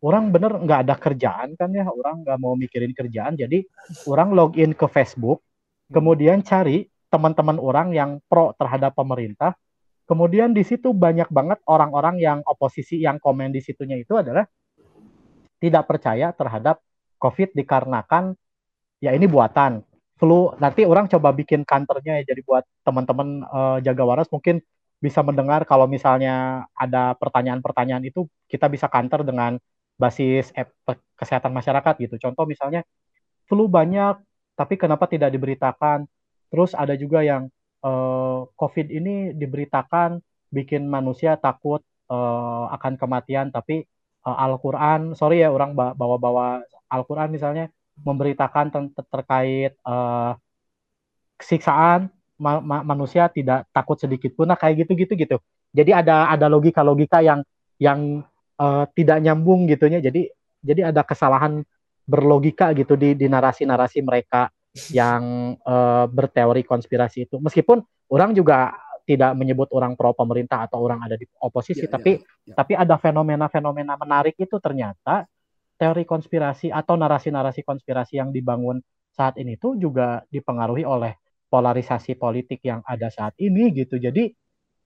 [0.03, 3.39] orang bener nggak ada kerjaan kan ya orang nggak mau mikirin kerjaan.
[3.39, 3.63] Jadi
[4.11, 5.95] orang login ke Facebook hmm.
[5.95, 9.55] kemudian cari teman-teman orang yang pro terhadap pemerintah.
[10.03, 14.43] Kemudian di situ banyak banget orang-orang yang oposisi yang komen di situnya itu adalah
[15.63, 16.83] tidak percaya terhadap
[17.15, 18.35] COVID dikarenakan
[18.99, 19.79] ya ini buatan.
[20.19, 24.59] Flu nanti orang coba bikin kantornya ya jadi buat teman-teman uh, jaga waras mungkin
[24.99, 29.59] bisa mendengar kalau misalnya ada pertanyaan-pertanyaan itu kita bisa kantor dengan
[29.97, 30.51] basis
[31.17, 32.15] kesehatan masyarakat gitu.
[32.19, 32.81] Contoh misalnya
[33.47, 34.19] flu banyak
[34.53, 36.05] tapi kenapa tidak diberitakan?
[36.53, 37.49] Terus ada juga yang
[37.81, 40.21] uh, COVID ini diberitakan
[40.53, 41.81] bikin manusia takut
[42.13, 43.83] uh, akan kematian tapi
[44.25, 46.61] uh, Al-Qur'an sorry ya orang bawa-bawa
[46.93, 50.37] Al-Quran misalnya memberitakan ter terkait uh,
[51.41, 55.37] siksaan ma ma manusia tidak takut sedikit pun nah kayak gitu-gitu gitu
[55.73, 57.41] jadi ada ada logika-logika yang
[57.77, 58.21] yang
[58.63, 60.31] uh, tidak nyambung gitunya jadi
[60.63, 61.67] jadi ada kesalahan
[62.07, 64.47] berlogika gitu di di narasi-narasi mereka
[64.95, 68.71] yang uh, berteori konspirasi itu meskipun orang juga
[69.03, 72.55] tidak menyebut orang pro pemerintah atau orang ada di oposisi ya, tapi ya, ya.
[72.55, 75.27] tapi ada fenomena-fenomena menarik itu ternyata
[75.75, 78.79] teori konspirasi atau narasi-narasi konspirasi yang dibangun
[79.11, 81.19] saat ini tuh juga dipengaruhi oleh
[81.51, 83.99] polarisasi politik yang ada saat ini gitu.
[83.99, 84.31] Jadi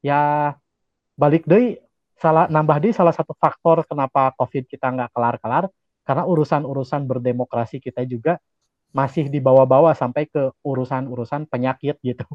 [0.04, 0.52] ya
[1.16, 1.87] balik deh
[2.18, 5.70] salah nambah di salah satu faktor kenapa COVID kita nggak kelar-kelar
[6.02, 8.42] karena urusan-urusan berdemokrasi kita juga
[8.96, 12.26] masih dibawa-bawa sampai ke urusan-urusan penyakit gitu.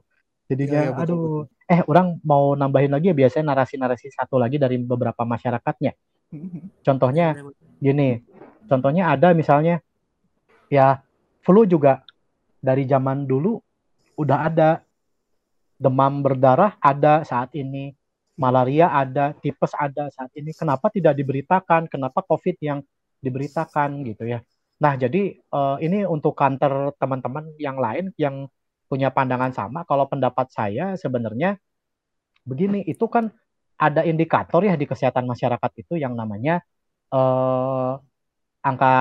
[0.51, 1.73] Jadinya, ya, ya, betul, aduh, betul.
[1.73, 5.97] eh orang mau nambahin lagi ya biasanya narasi-narasi satu lagi dari beberapa masyarakatnya.
[6.33, 6.63] Mm-hmm.
[6.85, 7.43] Contohnya iya,
[7.81, 8.11] gini,
[8.73, 9.85] Contohnya ada misalnya
[10.73, 11.05] ya
[11.45, 12.01] flu juga
[12.63, 13.59] dari zaman dulu
[14.17, 14.71] udah ada
[15.77, 17.93] demam berdarah ada saat ini
[18.43, 21.87] malaria ada tipes ada saat ini kenapa tidak diberitakan?
[21.87, 22.83] Kenapa covid yang
[23.23, 24.43] diberitakan gitu ya?
[24.83, 28.51] Nah jadi uh, ini untuk kantor teman-teman yang lain yang
[28.91, 31.57] punya pandangan sama kalau pendapat saya sebenarnya
[32.43, 33.31] begini itu kan
[33.79, 36.61] ada indikator ya di kesehatan masyarakat itu yang namanya
[37.15, 37.97] uh,
[38.63, 38.95] angka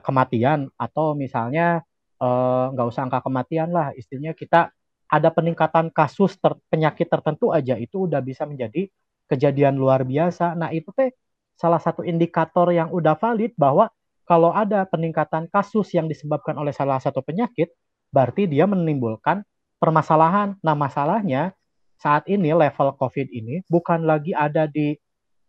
[0.00, 1.84] kematian atau misalnya
[2.16, 4.72] eh, nggak usah angka kematian lah istilahnya kita
[5.12, 8.88] ada peningkatan kasus ter penyakit tertentu aja itu udah bisa menjadi
[9.28, 10.56] kejadian luar biasa.
[10.56, 11.12] Nah, itu teh
[11.52, 13.92] salah satu indikator yang udah valid bahwa
[14.24, 17.68] kalau ada peningkatan kasus yang disebabkan oleh salah satu penyakit,
[18.08, 19.44] berarti dia menimbulkan
[19.76, 20.56] permasalahan.
[20.64, 21.52] Nah, masalahnya
[22.00, 24.96] saat ini level COVID ini bukan lagi ada di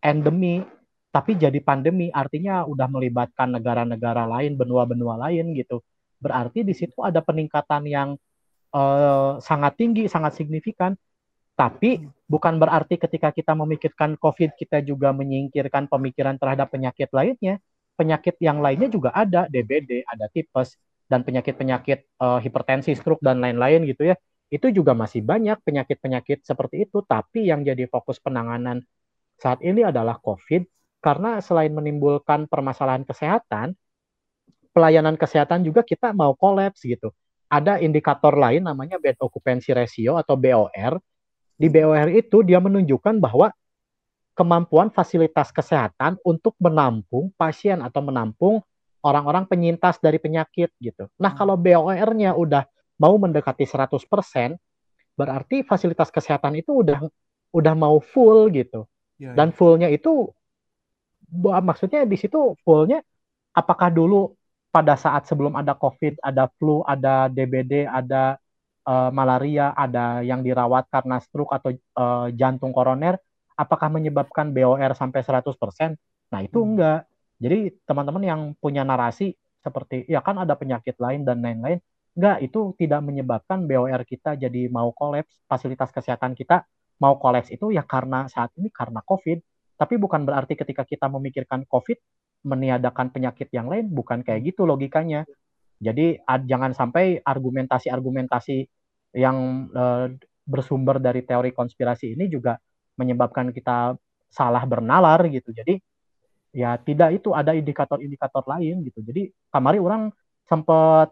[0.04, 0.60] endemi,
[1.16, 2.12] tapi jadi pandemi.
[2.12, 5.80] Artinya udah melibatkan negara-negara lain, benua-benua lain gitu.
[6.20, 8.20] Berarti di situ ada peningkatan yang
[8.74, 10.98] uh, sangat tinggi, sangat signifikan.
[11.54, 17.62] Tapi bukan berarti ketika kita memikirkan COVID kita juga menyingkirkan pemikiran terhadap penyakit lainnya.
[17.94, 23.86] Penyakit yang lainnya juga ada, DBD, ada tipes, dan penyakit-penyakit uh, hipertensi, stroke, dan lain-lain
[23.86, 24.18] gitu ya.
[24.50, 27.06] Itu juga masih banyak penyakit-penyakit seperti itu.
[27.06, 28.82] Tapi yang jadi fokus penanganan
[29.38, 30.66] saat ini adalah COVID,
[31.06, 33.78] karena selain menimbulkan permasalahan kesehatan,
[34.74, 37.14] pelayanan kesehatan juga kita mau kolaps gitu
[37.54, 40.98] ada indikator lain namanya bed occupancy ratio atau BOR.
[41.54, 43.54] Di BOR itu dia menunjukkan bahwa
[44.34, 48.58] kemampuan fasilitas kesehatan untuk menampung pasien atau menampung
[49.06, 51.06] orang-orang penyintas dari penyakit gitu.
[51.22, 51.38] Nah, hmm.
[51.38, 52.66] kalau BOR-nya udah
[52.98, 54.58] mau mendekati 100%,
[55.14, 57.06] berarti fasilitas kesehatan itu udah
[57.54, 58.90] udah mau full gitu.
[59.22, 59.56] Ya, Dan ya.
[59.56, 60.34] fullnya itu
[61.62, 63.06] maksudnya di situ fullnya
[63.54, 64.34] apakah dulu
[64.74, 68.42] pada saat sebelum ada COVID, ada flu, ada DBD, ada
[68.90, 73.22] uh, malaria, ada yang dirawat karena stroke atau uh, jantung koroner,
[73.54, 75.94] apakah menyebabkan BOR sampai 100%?
[76.34, 76.70] Nah, itu hmm.
[76.74, 77.00] enggak.
[77.38, 81.78] Jadi teman-teman yang punya narasi seperti ya kan ada penyakit lain dan lain-lain,
[82.18, 86.66] enggak itu tidak menyebabkan BOR kita jadi mau kolaps, fasilitas kesehatan kita
[86.98, 89.38] mau kolaps itu ya karena saat ini karena COVID.
[89.78, 91.98] Tapi bukan berarti ketika kita memikirkan COVID
[92.44, 95.24] meniadakan penyakit yang lain bukan kayak gitu logikanya.
[95.84, 98.58] Jadi ad, jangan sampai argumentasi-argumentasi
[99.20, 100.08] yang uh,
[100.44, 102.60] bersumber dari teori konspirasi ini juga
[103.00, 103.96] menyebabkan kita
[104.32, 105.52] salah bernalar gitu.
[105.52, 105.80] Jadi
[106.54, 109.00] ya tidak itu ada indikator-indikator lain gitu.
[109.02, 110.12] Jadi kamari orang
[110.48, 111.12] sempat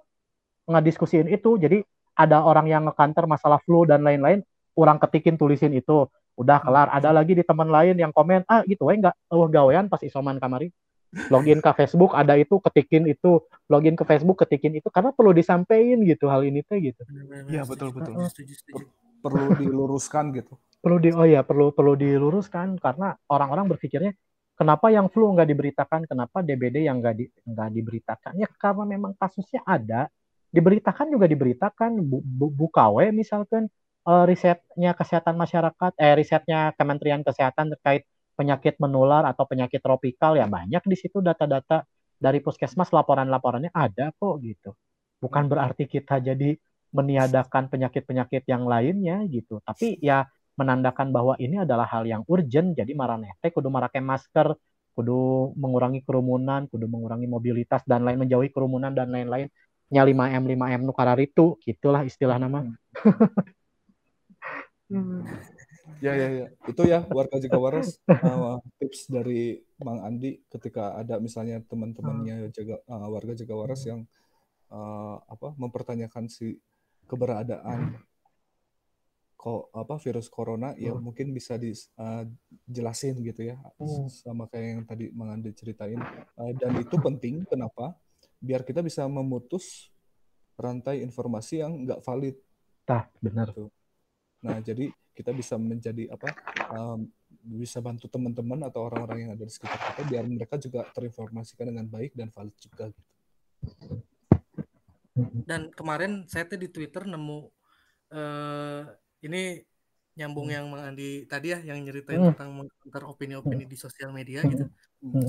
[0.67, 1.58] ngediskusiin itu.
[1.58, 1.84] Jadi
[2.15, 4.44] ada orang yang ngekanter masalah flu dan lain-lain,
[4.76, 6.08] orang ketikin tulisin itu.
[6.39, 6.88] Udah kelar.
[6.96, 10.39] Ada lagi di teman lain yang komen, ah gitu we enggak, oh gawean pas isoman
[10.39, 10.72] kamari
[11.28, 13.43] login ke Facebook ada itu ketikin itu.
[13.67, 14.88] Login ke Facebook ketikin itu.
[14.88, 17.02] Karena perlu disampaikan gitu hal ini tuh gitu.
[17.52, 18.15] Iya betul betul.
[19.21, 20.56] Perlu diluruskan gitu.
[20.82, 22.80] Perlu di oh ya perlu perlu diluruskan.
[22.80, 24.15] Karena orang-orang berpikirnya
[24.56, 26.02] kenapa yang flu nggak diberitakan?
[26.08, 28.34] Kenapa DBD yang nggak di, nggak diberitakan?
[28.39, 30.08] Ya karena memang kasusnya ada.
[30.52, 32.00] Diberitakan juga diberitakan.
[32.04, 33.71] Bu, bu, bukawe misalkan
[34.08, 40.48] uh, risetnya kesehatan masyarakat eh risetnya Kementerian Kesehatan terkait penyakit menular atau penyakit tropikal ya
[40.48, 41.84] banyak di situ data-data
[42.22, 44.78] dari puskesmas laporan-laporannya ada kok gitu.
[45.17, 46.54] Bukan berarti kita jadi
[46.94, 49.58] meniadakan penyakit-penyakit yang lainnya gitu.
[49.63, 50.28] Tapi ya
[50.60, 54.54] menandakan bahwa ini adalah hal yang urgent jadi maranete kudu memakai masker,
[54.94, 59.50] kudu mengurangi kerumunan, kudu mengurangi mobilitas dan lain menjauhi kerumunan dan lain-lain.
[59.91, 62.63] Nya 5M 5M nukar itu gitulah istilah nama.
[64.88, 65.26] Hmm.
[65.99, 66.47] Ya ya ya.
[66.69, 72.80] Itu ya warga Jaga Waras uh, tips dari Bang Andi ketika ada misalnya teman-temannya jaga
[72.88, 74.08] uh, warga Jaga Waras yang
[74.71, 76.56] uh, apa mempertanyakan si
[77.10, 77.99] keberadaan
[79.36, 84.06] kok apa virus corona ya mungkin bisa dijelasin uh, gitu ya hmm.
[84.06, 85.97] sama kayak yang tadi Bang Andi ceritain
[86.38, 87.97] uh, dan itu penting kenapa
[88.38, 89.89] biar kita bisa memutus
[90.62, 92.38] rantai informasi yang nggak valid.
[92.86, 93.49] Tah, benar.
[93.49, 93.65] Gitu.
[94.45, 96.32] Nah, jadi kita bisa menjadi apa
[96.71, 97.08] um,
[97.41, 101.86] bisa bantu teman-teman atau orang-orang yang ada di sekitar kita biar mereka juga terinformasikan dengan
[101.89, 103.12] baik dan valid juga gitu.
[105.45, 107.39] Dan kemarin saya tuh di Twitter nemu
[108.15, 108.84] uh,
[109.26, 109.60] ini
[110.15, 110.56] nyambung hmm.
[110.56, 112.30] yang Mang Andi tadi ya yang nyeritain hmm.
[112.36, 114.65] tentang mengantar opini-opini di sosial media gitu.
[115.04, 115.28] Hmm.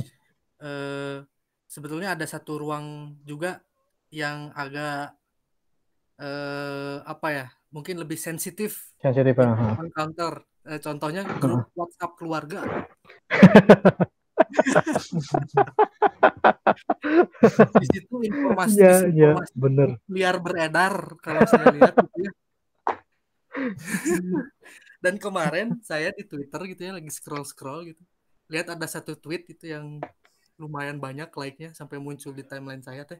[0.62, 1.18] Uh,
[1.66, 3.64] sebetulnya ada satu ruang juga
[4.12, 5.16] yang agak
[6.20, 9.80] uh, apa ya mungkin lebih sensitif sensitif uh.
[9.96, 12.60] counter eh, contohnya grup WhatsApp keluarga
[17.82, 19.88] di situ informasi, ya, informasi ya, bener.
[20.08, 22.32] liar beredar kalau saya lihat gitu ya.
[25.04, 28.02] dan kemarin saya di Twitter gitu ya lagi scroll scroll gitu
[28.52, 29.98] lihat ada satu tweet itu yang
[30.60, 33.18] lumayan banyak like-nya sampai muncul di timeline saya teh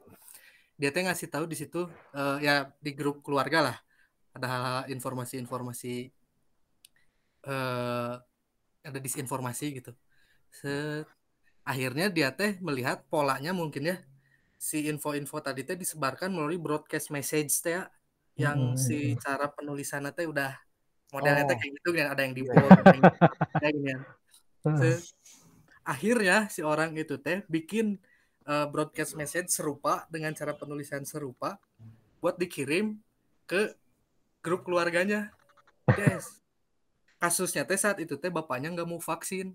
[0.79, 3.77] dia teh ngasih tahu di situ uh, ya di grup keluarga lah
[4.33, 6.09] ada hal-hal informasi-informasi
[7.49, 8.17] uh,
[8.83, 9.93] ada disinformasi gitu.
[10.53, 11.07] Set,
[11.63, 13.97] akhirnya dia teh melihat polanya mungkin ya
[14.59, 17.87] si info-info tadi teh disebarkan melalui broadcast message teh ya.
[18.37, 18.81] yang Mm-mm.
[18.81, 20.57] si cara penulisan teh udah
[21.13, 21.61] modelnya teh Oh.
[21.61, 23.07] kayak gitu kan ada yang di Iya, bold iya.
[23.61, 23.99] kayak.
[24.81, 25.05] Se-
[25.83, 27.99] akhirnya si orang itu teh bikin
[28.43, 31.59] eh, broadcast message serupa dengan cara penulisan serupa
[32.23, 32.99] buat dikirim
[33.47, 33.75] ke
[34.43, 35.31] grup keluarganya.
[35.87, 36.43] Guys
[37.23, 39.55] kasusnya teh saat itu teh bapaknya nggak mau vaksin.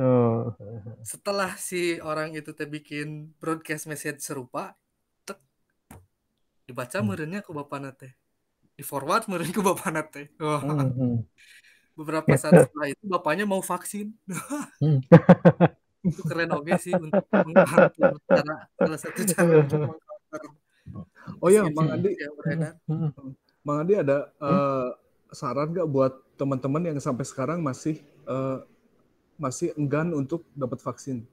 [0.00, 0.56] Oh.
[1.04, 4.72] setelah si orang itu teh bikin broadcast message serupa
[5.28, 5.36] tek,
[6.64, 7.08] dibaca Hmm.
[7.12, 8.12] merenya ke bapaknya teh.
[8.76, 10.26] Di forward meren ke bapaknya teh.
[10.40, 11.20] Wah, Mhm.
[11.92, 14.16] beberapa saat setelah itu bapaknya mau vaksin.
[14.80, 15.00] Hmm.
[16.00, 20.42] itu keren oke sih untuk mengcounter cara salah satu cara untuk mengcounter
[21.44, 22.32] Oh ya, misinformasi Mang Andi, yang
[23.66, 24.88] Mang Andi ada eh,
[25.30, 28.58] saran nggak buat teman-teman yang sampai sekarang masih eh,
[29.36, 31.24] masih enggan untuk dapat vaksin?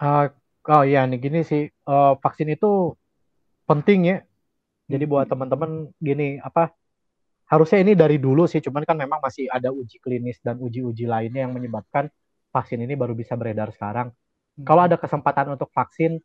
[0.00, 0.24] Eh,
[0.72, 2.66] oh iya nih gini sih eh, vaksin itu
[3.68, 4.16] penting ya.
[4.92, 5.70] Jadi buat teman-teman
[6.02, 6.74] gini apa
[7.52, 11.46] harusnya ini dari dulu sih, cuman kan memang masih ada uji klinis dan uji-uji lainnya
[11.46, 12.06] yang menyebabkan
[12.54, 14.14] vaksin ini baru bisa beredar sekarang.
[14.68, 16.18] Kalau ada kesempatan untuk vaksin,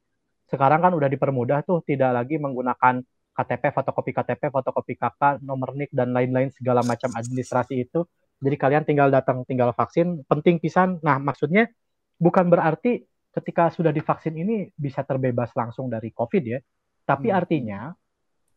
[0.51, 3.01] sekarang kan udah dipermudah tuh, tidak lagi menggunakan
[3.35, 8.07] KTP, fotokopi KTP, fotokopi KK, nomor NIK dan lain-lain segala macam administrasi itu.
[8.39, 11.03] Jadi kalian tinggal datang, tinggal vaksin, penting pisan.
[11.03, 11.67] Nah, maksudnya
[12.15, 13.03] bukan berarti
[13.35, 16.59] ketika sudah divaksin ini bisa terbebas langsung dari COVID ya,
[17.03, 17.37] tapi Hmm.
[17.43, 17.79] artinya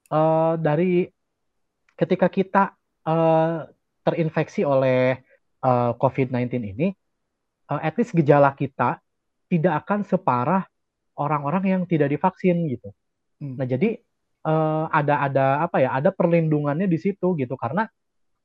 [0.08, 1.04] eh, dari
[1.98, 2.62] ketika kita
[3.04, 3.58] eh,
[4.06, 5.18] terinfeksi oleh
[5.58, 6.88] eh, COVID-19 ini,
[7.70, 9.02] eh, at least gejala kita
[9.50, 10.62] tidak akan separah
[11.18, 12.94] orang-orang yang tidak divaksin gitu.
[13.42, 13.58] Hmm.
[13.58, 13.98] Nah, jadi
[14.48, 15.90] eh, ada ada apa ya?
[15.98, 17.82] Ada perlindungannya di situ gitu karena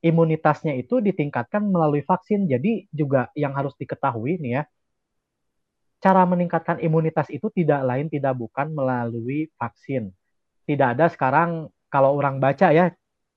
[0.10, 2.42] imunitasnya itu ditingkatkan melalui vaksin.
[2.54, 4.64] Jadi juga yang harus diketahui nih ya,
[6.04, 10.12] cara meningkatkan imunitas itu tidak lain tidak bukan melalui vaksin.
[10.68, 12.92] Tidak ada sekarang kalau orang baca ya,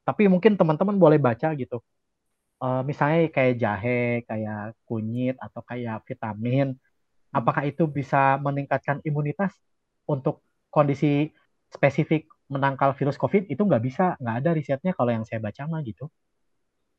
[0.06, 1.78] tapi mungkin teman-teman boleh baca gitu.
[2.64, 6.66] Eh, misalnya kayak jahe, kayak kunyit atau kayak vitamin,
[7.38, 9.52] apakah itu bisa meningkatkan imunitas
[10.08, 10.42] untuk
[10.74, 11.32] kondisi
[11.74, 15.82] spesifik menangkal virus COVID itu nggak bisa, nggak ada risetnya kalau yang saya baca mah
[15.82, 16.06] gitu.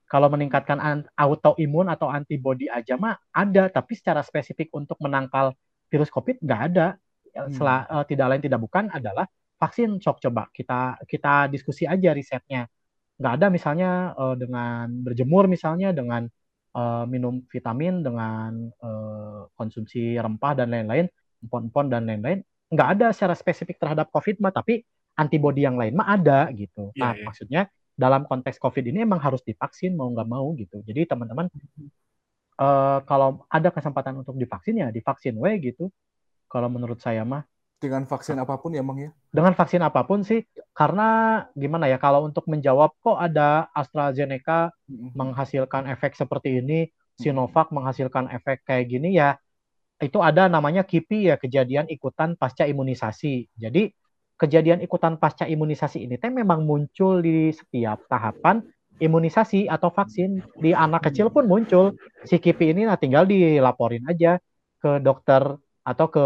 [0.08, 5.52] Kalau meningkatkan an- autoimun atau antibody aja mah ada, tapi secara spesifik untuk menangkal
[5.92, 6.96] virus COVID nggak ada.
[7.36, 7.54] Ya, Hmm.
[7.56, 9.28] Sela- eh, tidak lain tidak bukan adalah
[9.60, 10.00] vaksin.
[10.00, 12.68] Sok coba kita kita diskusi aja risetnya.
[13.20, 16.24] Nggak ada misalnya eh, dengan berjemur misalnya dengan
[16.76, 21.08] eh, minum vitamin dengan eh, konsumsi rempah dan lain-lain,
[21.44, 22.40] empon-empon dan lain-lain,
[22.72, 24.84] nggak ada secara spesifik terhadap COVID mah, tapi
[25.22, 26.94] antibody yang lain mah ada gitu.
[26.96, 27.26] Iya, Nah, iya.
[27.28, 27.62] maksudnya
[27.98, 30.78] dalam konteks COVID ini emang harus divaksin mau nggak mau gitu.
[30.86, 31.48] Jadi teman-teman
[32.62, 35.90] eh, kalau ada kesempatan untuk divaksin ya divaksin we gitu.
[36.52, 37.44] Kalau menurut saya mah
[37.84, 39.12] Dengan vaksin apa pun ya, Mang ya?
[39.36, 40.42] dengan vaksin apa pun sih,
[40.74, 41.04] karena
[41.54, 45.12] gimana ya kalau untuk menjawab kok ada AstraZeneca Mm-mm.
[45.14, 46.90] menghasilkan efek seperti ini,
[47.22, 49.38] Sinovac menghasilkan efek kayak gini ya,
[50.02, 53.50] itu ada namanya KIPI ya, kejadian ikutan pasca imunisasi.
[53.58, 53.92] Jadi
[54.38, 58.62] kejadian ikutan pasca imunisasi ini teh memang muncul di setiap tahapan
[58.98, 60.42] imunisasi atau vaksin.
[60.58, 61.94] Di anak kecil pun muncul.
[62.26, 64.42] Si KIPI ini nah tinggal dilaporin aja
[64.82, 66.26] ke dokter atau ke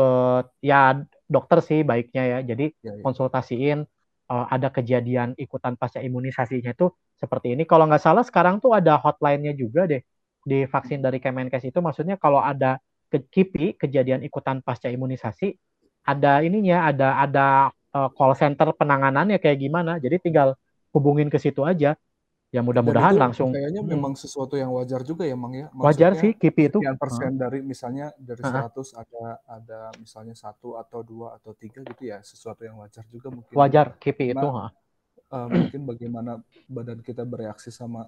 [0.64, 2.40] ya dokter sih baiknya ya.
[2.44, 3.04] Jadi Ya, ya.
[3.04, 3.88] konsultasiin
[4.32, 7.64] uh, ada kejadian ikutan pasca imunisasinya itu seperti ini.
[7.68, 10.02] Kalau nggak salah sekarang tuh ada hotline-nya juga deh
[10.42, 11.80] di vaksin dari Kemenkes itu.
[11.84, 12.80] Maksudnya kalau ada
[13.12, 15.54] ke KIPI kejadian ikutan pasca imunisasi,
[16.08, 17.48] ada ininya, ada ada
[17.96, 19.92] uh, call center penanganannya kayak gimana.
[20.04, 20.50] Jadi tinggal
[20.96, 21.96] hubungin ke situ aja.
[22.56, 23.88] Ya mudah-mudahan langsung kayaknya Hmm.
[23.94, 25.68] memang sesuatu yang wajar juga ya, Mang ya?
[25.86, 26.80] wajar Maksudnya sih KIPI itu.
[26.82, 28.54] sekian persen dari misalnya dari Heeh.
[28.54, 29.26] 100 ada
[29.58, 33.88] ada misalnya satu atau dua atau tiga gitu ya sesuatu yang wajar juga mungkin Wajar
[34.02, 34.48] KIPI itu.
[35.32, 36.32] Eh, mungkin bagaimana
[36.68, 38.04] badan kita bereaksi sama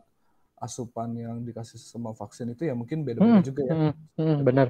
[0.59, 4.67] asupan yang dikasih sama vaksin itu ya mungkin beda-beda Hmm, juga ya hmm, hmm, bener.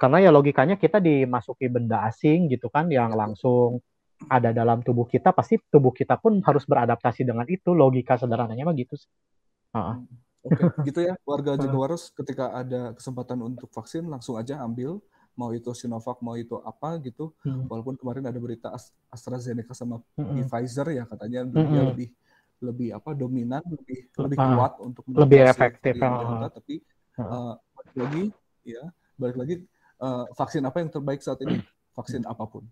[0.00, 3.80] Karena ya logikanya kita dimasuki benda asing gitu kan yang langsung
[4.36, 7.70] ada dalam tubuh kita, pasti tubuh kita pun harus beradaptasi dengan itu.
[7.72, 9.10] Logika sederhananya mah gitu sih.
[9.76, 9.96] Heeh.
[10.46, 11.62] Oke, gitu ya warga Hmm.
[11.66, 15.02] Jagawaras ketika ada kesempatan untuk vaksin langsung aja ambil
[15.34, 17.66] mau itu Sinovac mau itu apa gitu Hmm.
[17.66, 20.46] walaupun kemarin ada berita As- AstraZeneca sama Mm-mm.
[20.46, 21.90] Pfizer ya katanya dia Mm-mm.
[21.90, 22.08] lebih
[22.62, 26.22] lebih apa dominan lebih lebih Ah, kuat untuk lebih efektif, ah.
[26.22, 26.74] Delta tapi
[27.34, 28.22] eh, balik lagi
[28.62, 28.82] ya
[29.20, 29.54] balik lagi
[30.00, 31.60] eh, vaksin apa yang terbaik saat ini?
[31.96, 32.64] Vaksin apa pun.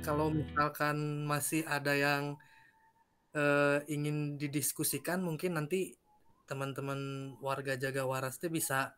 [0.00, 2.40] Kalau misalkan masih ada yang
[3.36, 5.96] eh, ingin didiskusikan, mungkin nanti
[6.48, 8.96] teman-teman warga Jaga Waras tuh bisa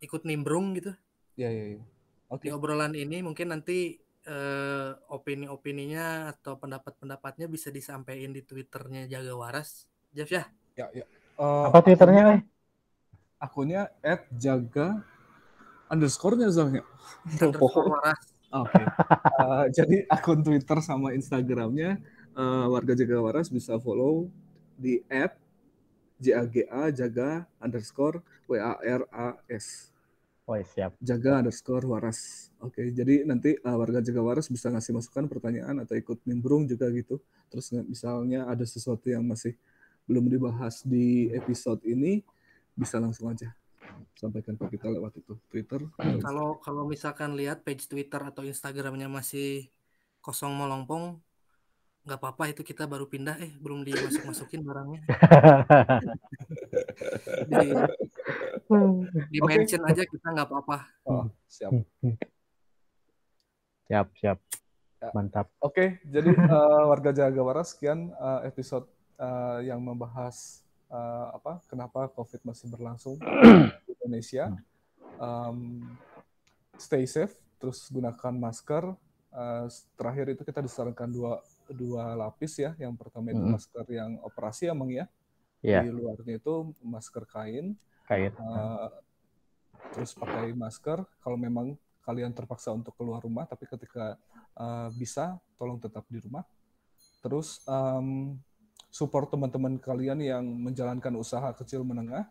[0.00, 0.96] ikut nimbrung gitu.
[1.36, 1.84] Ya ya ya
[2.26, 3.22] di oke obrolan ini.
[3.22, 3.94] Mungkin nanti
[4.26, 9.86] eh, opini-opininya atau pendapat-pendapatnya bisa disampaikan di twitternya Jaga Waras.
[10.10, 10.44] Jeff ya?
[10.74, 11.04] Ya, ya.
[11.36, 12.42] Eh, Apa twitternya?
[13.36, 15.04] Akunnya at jaga
[15.92, 16.82] underscore-nya Zalnya.
[17.26, 18.82] underscore Waras Oke.
[19.36, 22.00] Eh, jadi akun Twitter sama Instagramnya
[22.32, 24.30] eh, warga jaga waras bisa follow
[24.78, 25.36] di at
[26.16, 29.92] jaga jaga underscore w a r a s
[30.46, 30.94] Oh siap.
[31.02, 32.48] jaga underscore waras.
[32.62, 36.86] Oke, jadi nanti eh, warga jaga waras bisa ngasih masukan pertanyaan atau ikut nimbrung juga
[36.94, 37.18] gitu.
[37.50, 39.58] Terus misalnya ada sesuatu yang masih
[40.06, 42.22] belum dibahas di episode ini,
[42.76, 43.48] bisa langsung aja
[44.12, 45.80] sampaikan ke kita lewat itu Twitter.
[46.20, 49.72] kalau kalau misalkan lihat page Twitter atau Instagramnya masih
[50.20, 51.16] kosong melompong
[52.06, 55.02] nggak apa-apa itu kita baru pindah eh belum dimasuk masukin barangnya
[57.50, 57.66] di
[59.26, 61.70] di mention aja kita nggak apa-apa Oh, siap.
[63.86, 64.38] siap, siap.
[65.02, 65.10] Ya.
[65.14, 65.46] Mantap.
[65.62, 72.06] Oke, jadi eh, warga Jaga Waras sekian eh, episode eh, yang membahas eh, apa kenapa
[72.12, 73.16] COVID masih berlangsung
[73.86, 74.52] di Indonesia.
[75.16, 75.58] Em,
[76.76, 78.84] stay safe, terus gunakan masker.
[79.36, 79.66] Eh,
[79.96, 81.40] terakhir itu kita disarankan dua
[81.72, 82.72] dua lapis ya.
[82.76, 83.54] Yang pertama itu Mm-mm.
[83.56, 85.06] masker yang operasi emang ya.
[85.64, 87.74] Iya, Di luarnya itu masker kain.
[88.06, 88.32] kain.
[88.32, 88.88] Eh,
[89.92, 94.14] terus pakai masker kalau memang kalian terpaksa untuk keluar rumah tapi ketika
[94.56, 96.42] eh, bisa tolong tetap di rumah
[97.22, 98.34] terus em,
[98.96, 102.24] support teman-teman kalian yang menjalankan usaha kecil menengah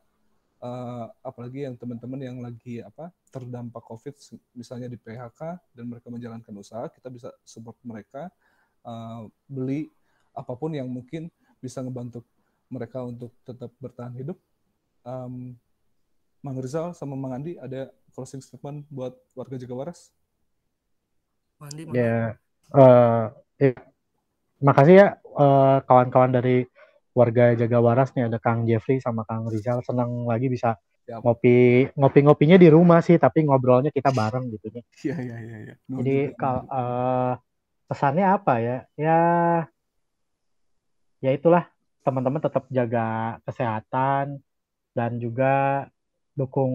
[0.66, 4.18] eh, apalagi yang teman-teman yang lagi apa terdampak covid
[4.58, 8.34] misalnya di PHK dan mereka menjalankan usaha kita bisa support mereka
[8.82, 9.94] eh, beli
[10.34, 11.30] apa pun yang mungkin
[11.62, 12.26] bisa ngebantu
[12.70, 14.38] mereka untuk tetap bertahan hidup.
[15.06, 15.56] Em,
[16.42, 20.14] Mang Rizal sama Mang Andi ada closing statement buat warga Jaga Waras?
[21.56, 22.36] mandi Ya,
[22.76, 23.26] eh,
[23.72, 23.76] eh,
[24.60, 26.66] makasih ya eh, kawan-kawan dari
[27.16, 30.76] warga Jaga Waras nih ada Kang Jeffrey sama Kang Rizal senang lagi bisa
[31.08, 31.22] Siap.
[31.24, 34.84] ngopi ngopi-ngopinya di rumah sih tapi ngobrolnya kita bareng gitu nya.
[35.06, 35.56] Iya iya iya.
[35.64, 35.74] iya.
[35.88, 36.76] Nuhun Jadi juga, kalau nuhun.
[36.76, 37.34] eh,
[37.88, 38.78] pesannya apa ya?
[39.00, 39.20] Ya,
[41.24, 41.64] ya itulah
[42.04, 44.42] teman-teman tetap jaga kesehatan
[44.98, 45.88] dan juga
[46.36, 46.74] dukung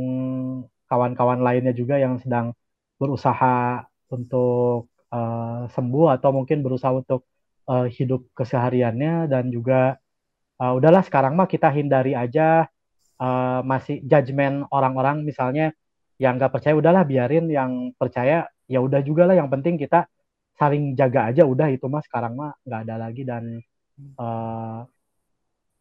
[0.89, 2.57] kawan-kawan lainnya juga yang sedang
[2.97, 7.30] berusaha untuk eh, sembuh atau mungkin berusaha untuk
[7.71, 9.97] eh, hidup kesehariannya dan juga
[10.61, 12.66] eh, udahlah sekarang mah kita hindari aja
[13.21, 15.73] eh, masih judgement orang-orang misalnya
[16.21, 20.05] yang nggak percaya udahlah biarin yang percaya ya udah juga lah yang penting kita
[20.61, 23.62] saling jaga aja udah itu mah sekarang mah nggak ada lagi dan
[23.97, 24.81] eh,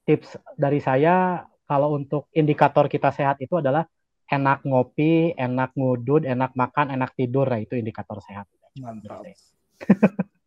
[0.08, 3.86] tips dari saya kalau untuk indikator kita sehat itu adalah
[4.30, 8.46] enak ngopi, enak ngudud, enak makan, enak tidur, nah itu indikator sehat.
[8.78, 9.26] Mantap.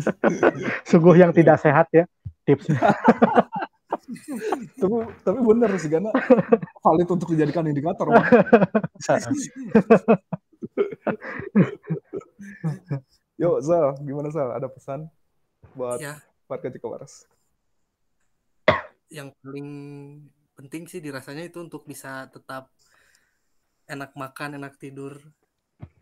[0.88, 2.04] Sungguh yang tidak sehat ya
[2.46, 2.78] tipsnya.
[4.80, 6.10] tapi, tapi bener sih karena
[6.82, 8.10] valid untuk dijadikan indikator.
[13.40, 14.50] Yuk, Zal, gimana Zal?
[14.52, 15.06] Ada pesan
[15.76, 16.18] buat ya
[16.50, 17.30] warga Waras?
[19.10, 19.68] yang paling
[20.54, 22.70] penting sih dirasanya itu untuk bisa tetap
[23.90, 25.18] enak makan enak tidur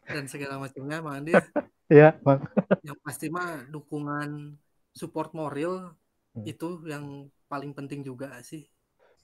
[0.09, 1.32] dan segala macamnya Mang Andi
[2.00, 2.40] ya, Bang.
[2.84, 4.56] yang pasti mah dukungan
[4.94, 5.94] support moral
[6.36, 6.44] Hmm.
[6.44, 8.62] itu yang paling penting juga sih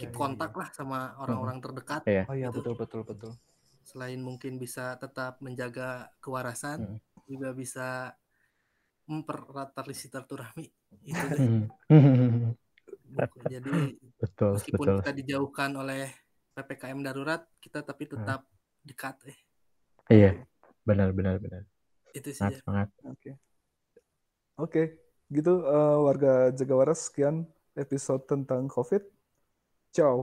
[0.01, 2.23] Ya, keep ya, kontak lah sama orang-orang terdekat Iya.
[2.27, 2.59] Oh iya, Gitu.
[2.59, 3.33] betul, betul, betul.
[3.87, 6.99] selain mungkin bisa tetap menjaga kewarasan Hmm.
[7.31, 8.17] juga bisa
[9.07, 10.67] mempererat tali silaturahmi
[11.05, 11.41] itu deh
[11.93, 12.57] Hmm.
[13.15, 13.37] Buku.
[13.55, 13.73] jadi
[14.19, 14.97] betul, meskipun betul.
[15.05, 16.09] kita dijauhkan oleh
[16.57, 18.43] ppkm darurat kita tapi tetap
[18.83, 19.39] dekat eh
[20.11, 20.31] Iya,
[20.85, 21.63] benar, benar, benar.
[22.15, 22.61] itu sih Semangat, ya.
[22.63, 22.89] semangat.
[23.11, 23.31] Oke.
[24.55, 24.83] Oke,
[25.35, 27.43] gitu eh, warga Jaga Waras sekian
[27.75, 29.03] episode tentang COVID.
[29.91, 30.23] Ciao.